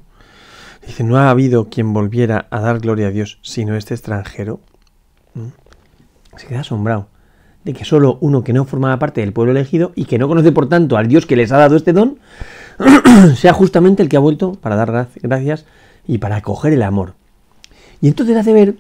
Dice, 0.86 1.04
no 1.04 1.17
ha 1.17 1.30
habido 1.30 1.69
quien 1.69 1.93
volviera 1.93 2.47
a 2.49 2.62
dar 2.62 2.80
gloria 2.80 3.08
a 3.08 3.12
Dios 3.12 3.39
sino 3.41 3.75
este 3.75 3.93
extranjero. 3.93 4.62
Se 6.38 6.47
queda 6.47 6.62
asombrado 6.62 7.08
de 7.63 7.73
que 7.73 7.86
solo 7.86 8.17
uno 8.21 8.43
que 8.43 8.54
no 8.54 8.65
formaba 8.65 8.97
parte 8.99 9.21
del 9.21 9.34
pueblo 9.34 9.52
elegido 9.52 9.91
y 9.95 10.06
que 10.06 10.17
no 10.17 10.28
conoce 10.28 10.52
por 10.52 10.69
tanto 10.69 10.97
al 10.97 11.08
Dios 11.08 11.25
que 11.25 11.36
les 11.36 11.52
ha 11.52 11.58
dado 11.58 11.75
este 11.75 11.93
don, 11.93 12.19
sea 13.36 13.54
justamente 13.54 14.02
el 14.02 14.10
que 14.10 14.17
ha 14.17 14.21
vuelto 14.21 14.54
para 14.54 14.75
dar 14.75 15.10
gracias 15.21 15.65
y 16.08 16.19
para 16.19 16.38
acoger 16.38 16.73
el 16.73 16.84
amor. 16.84 17.15
Y 18.02 18.08
entonces 18.08 18.38
hace 18.38 18.54
ver 18.54 18.75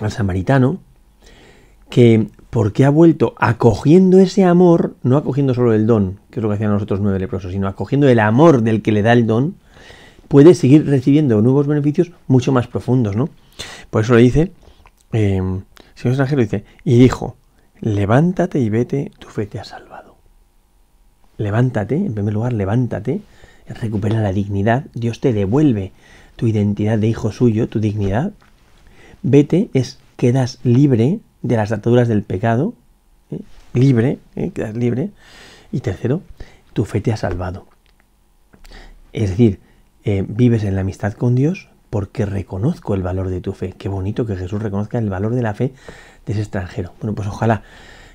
al 0.00 0.10
samaritano 0.10 0.78
que 1.90 2.28
porque 2.50 2.84
ha 2.84 2.90
vuelto 2.90 3.34
acogiendo 3.38 4.18
ese 4.18 4.44
amor, 4.44 4.96
no 5.02 5.16
acogiendo 5.16 5.54
solo 5.54 5.72
el 5.72 5.86
don, 5.86 6.18
que 6.30 6.40
es 6.40 6.42
lo 6.42 6.48
que 6.48 6.56
hacían 6.56 6.72
los 6.72 6.82
otros 6.82 7.00
nueve 7.00 7.20
leprosos, 7.20 7.52
sino 7.52 7.68
acogiendo 7.68 8.08
el 8.08 8.18
amor 8.18 8.62
del 8.62 8.82
que 8.82 8.92
le 8.92 9.02
da 9.02 9.12
el 9.12 9.26
don, 9.26 9.54
puede 10.26 10.54
seguir 10.54 10.86
recibiendo 10.86 11.40
nuevos 11.42 11.66
beneficios 11.66 12.10
mucho 12.26 12.52
más 12.52 12.66
profundos, 12.66 13.16
¿no? 13.16 13.28
Por 13.90 14.02
eso 14.02 14.14
le 14.14 14.22
dice, 14.22 14.52
eh, 15.12 15.40
Señor 15.94 16.12
extranjero 16.12 16.42
dice, 16.42 16.64
y 16.84 16.98
dijo, 16.98 17.36
levántate 17.80 18.58
y 18.58 18.68
vete, 18.68 19.12
tu 19.18 19.28
fe 19.28 19.46
te 19.46 19.60
ha 19.60 19.64
salvado. 19.64 20.16
Levántate, 21.36 21.96
en 21.96 22.14
primer 22.14 22.34
lugar, 22.34 22.52
levántate, 22.52 23.22
recupera 23.68 24.20
la 24.20 24.32
dignidad, 24.32 24.86
Dios 24.94 25.20
te 25.20 25.32
devuelve 25.32 25.92
tu 26.36 26.48
identidad 26.48 26.98
de 26.98 27.06
hijo 27.06 27.30
suyo, 27.32 27.68
tu 27.68 27.80
dignidad. 27.80 28.32
Vete 29.22 29.70
es 29.72 29.98
quedas 30.16 30.58
libre 30.64 31.20
de 31.42 31.56
las 31.56 31.72
ataduras 31.72 32.08
del 32.08 32.22
pecado, 32.22 32.74
¿eh? 33.30 33.40
libre, 33.74 34.18
¿eh? 34.36 34.50
quedas 34.52 34.76
libre. 34.76 35.10
Y 35.72 35.80
tercero, 35.80 36.22
tu 36.72 36.84
fe 36.84 37.00
te 37.00 37.12
ha 37.12 37.16
salvado. 37.16 37.66
Es 39.12 39.30
decir, 39.30 39.60
eh, 40.04 40.24
vives 40.26 40.64
en 40.64 40.74
la 40.74 40.80
amistad 40.82 41.12
con 41.12 41.34
Dios 41.34 41.68
porque 41.90 42.24
reconozco 42.24 42.94
el 42.94 43.02
valor 43.02 43.28
de 43.28 43.40
tu 43.40 43.52
fe. 43.52 43.74
Qué 43.76 43.88
bonito 43.88 44.24
que 44.26 44.36
Jesús 44.36 44.62
reconozca 44.62 44.98
el 44.98 45.10
valor 45.10 45.34
de 45.34 45.42
la 45.42 45.54
fe 45.54 45.72
de 46.26 46.32
ese 46.32 46.42
extranjero. 46.42 46.92
Bueno, 47.00 47.14
pues 47.14 47.28
ojalá 47.28 47.62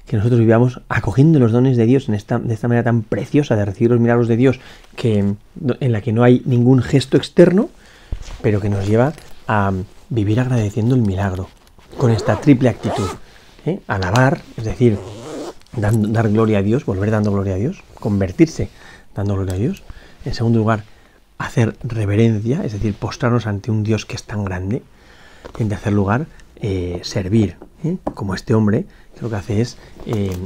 que 0.06 0.18
nosotros 0.18 0.40
vivamos 0.40 0.82
acogiendo 0.88 1.40
los 1.40 1.52
dones 1.52 1.78
de 1.78 1.86
Dios 1.86 2.08
en 2.08 2.16
esta, 2.16 2.40
de 2.40 2.54
esta 2.54 2.68
manera 2.68 2.84
tan 2.84 3.02
preciosa 3.02 3.56
de 3.56 3.66
recibir 3.66 3.92
los 3.92 4.00
milagros 4.00 4.28
de 4.28 4.38
Dios, 4.38 4.60
que, 4.96 5.18
en 5.80 5.92
la 5.92 6.02
que 6.02 6.14
no 6.14 6.24
hay 6.24 6.42
ningún 6.46 6.82
gesto 6.82 7.18
externo, 7.18 7.70
pero 8.42 8.62
que 8.62 8.70
nos 8.70 8.88
lleva 8.88 9.14
a 9.48 9.74
vivir 10.10 10.40
agradeciendo 10.40 10.96
el 10.96 11.02
milagro, 11.02 11.50
con 11.98 12.12
esta 12.12 12.40
triple 12.40 12.70
actitud. 12.70 13.08
¿eh? 13.66 13.80
Alabar, 13.88 14.42
es 14.58 14.66
decir, 14.66 14.98
dar 15.74 16.30
gloria 16.30 16.60
a 16.60 16.62
Dios, 16.62 16.86
volver 16.86 17.12
dando 17.12 17.32
gloria 17.32 17.56
a 17.56 17.58
Dios, 17.58 17.84
convertirse 18.00 18.70
dando 19.16 19.36
gloria 19.36 19.56
a 19.56 19.58
Dios. 19.58 19.84
En 20.26 20.34
segundo 20.34 20.60
lugar, 20.60 20.84
hacer 21.38 21.76
reverencia, 21.84 22.64
es 22.64 22.74
decir, 22.74 22.94
postrarnos 22.94 23.48
ante 23.48 23.72
un 23.72 23.84
Dios 23.84 24.06
que 24.06 24.16
es 24.16 24.24
tan 24.24 24.46
grande. 24.46 24.84
En 25.60 25.70
tercer 25.70 25.94
lugar, 25.94 26.28
eh, 26.58 27.00
servir, 27.04 27.58
¿eh? 27.84 27.98
como 28.14 28.36
este 28.36 28.54
hombre, 28.54 28.86
que 29.16 29.22
lo 29.22 29.30
que 29.30 29.36
hace 29.36 29.62
es 29.62 29.78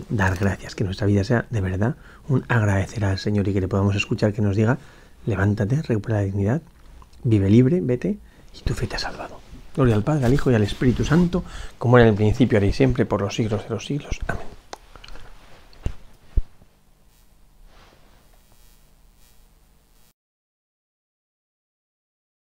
dar 0.10 0.36
gracias, 0.36 0.76
que 0.76 0.84
nuestra 0.84 1.08
vida 1.08 1.24
sea 1.24 1.46
de 1.50 1.62
verdad 1.62 1.96
un 2.28 2.44
agradecer 2.48 3.04
al 3.06 3.18
Señor 3.18 3.48
y 3.48 3.54
que 3.54 3.62
le 3.62 3.68
podamos 3.68 3.96
escuchar 3.96 4.34
que 4.34 4.42
nos 4.42 4.56
diga, 4.56 4.78
levántate, 5.26 5.82
recupera 5.82 6.20
la 6.20 6.26
dignidad, 6.26 6.62
vive 7.24 7.50
libre, 7.50 7.82
vete, 7.82 8.18
y 8.54 8.62
tu 8.62 8.74
fe 8.74 8.88
te 8.88 8.96
ha 8.96 9.00
salvado. 9.00 9.49
Gloria 9.80 9.96
al 9.96 10.04
Padre, 10.04 10.26
al 10.26 10.34
Hijo 10.34 10.52
y 10.52 10.56
al 10.56 10.64
Espíritu 10.64 11.06
Santo, 11.06 11.42
como 11.78 11.98
era 11.98 12.06
en 12.06 12.10
el 12.10 12.18
principio, 12.18 12.58
ahora 12.58 12.68
y 12.68 12.74
siempre, 12.74 13.06
por 13.06 13.22
los 13.22 13.34
siglos 13.34 13.64
de 13.64 13.70
los 13.70 13.86
siglos. 13.86 14.20
Amén. 14.28 14.59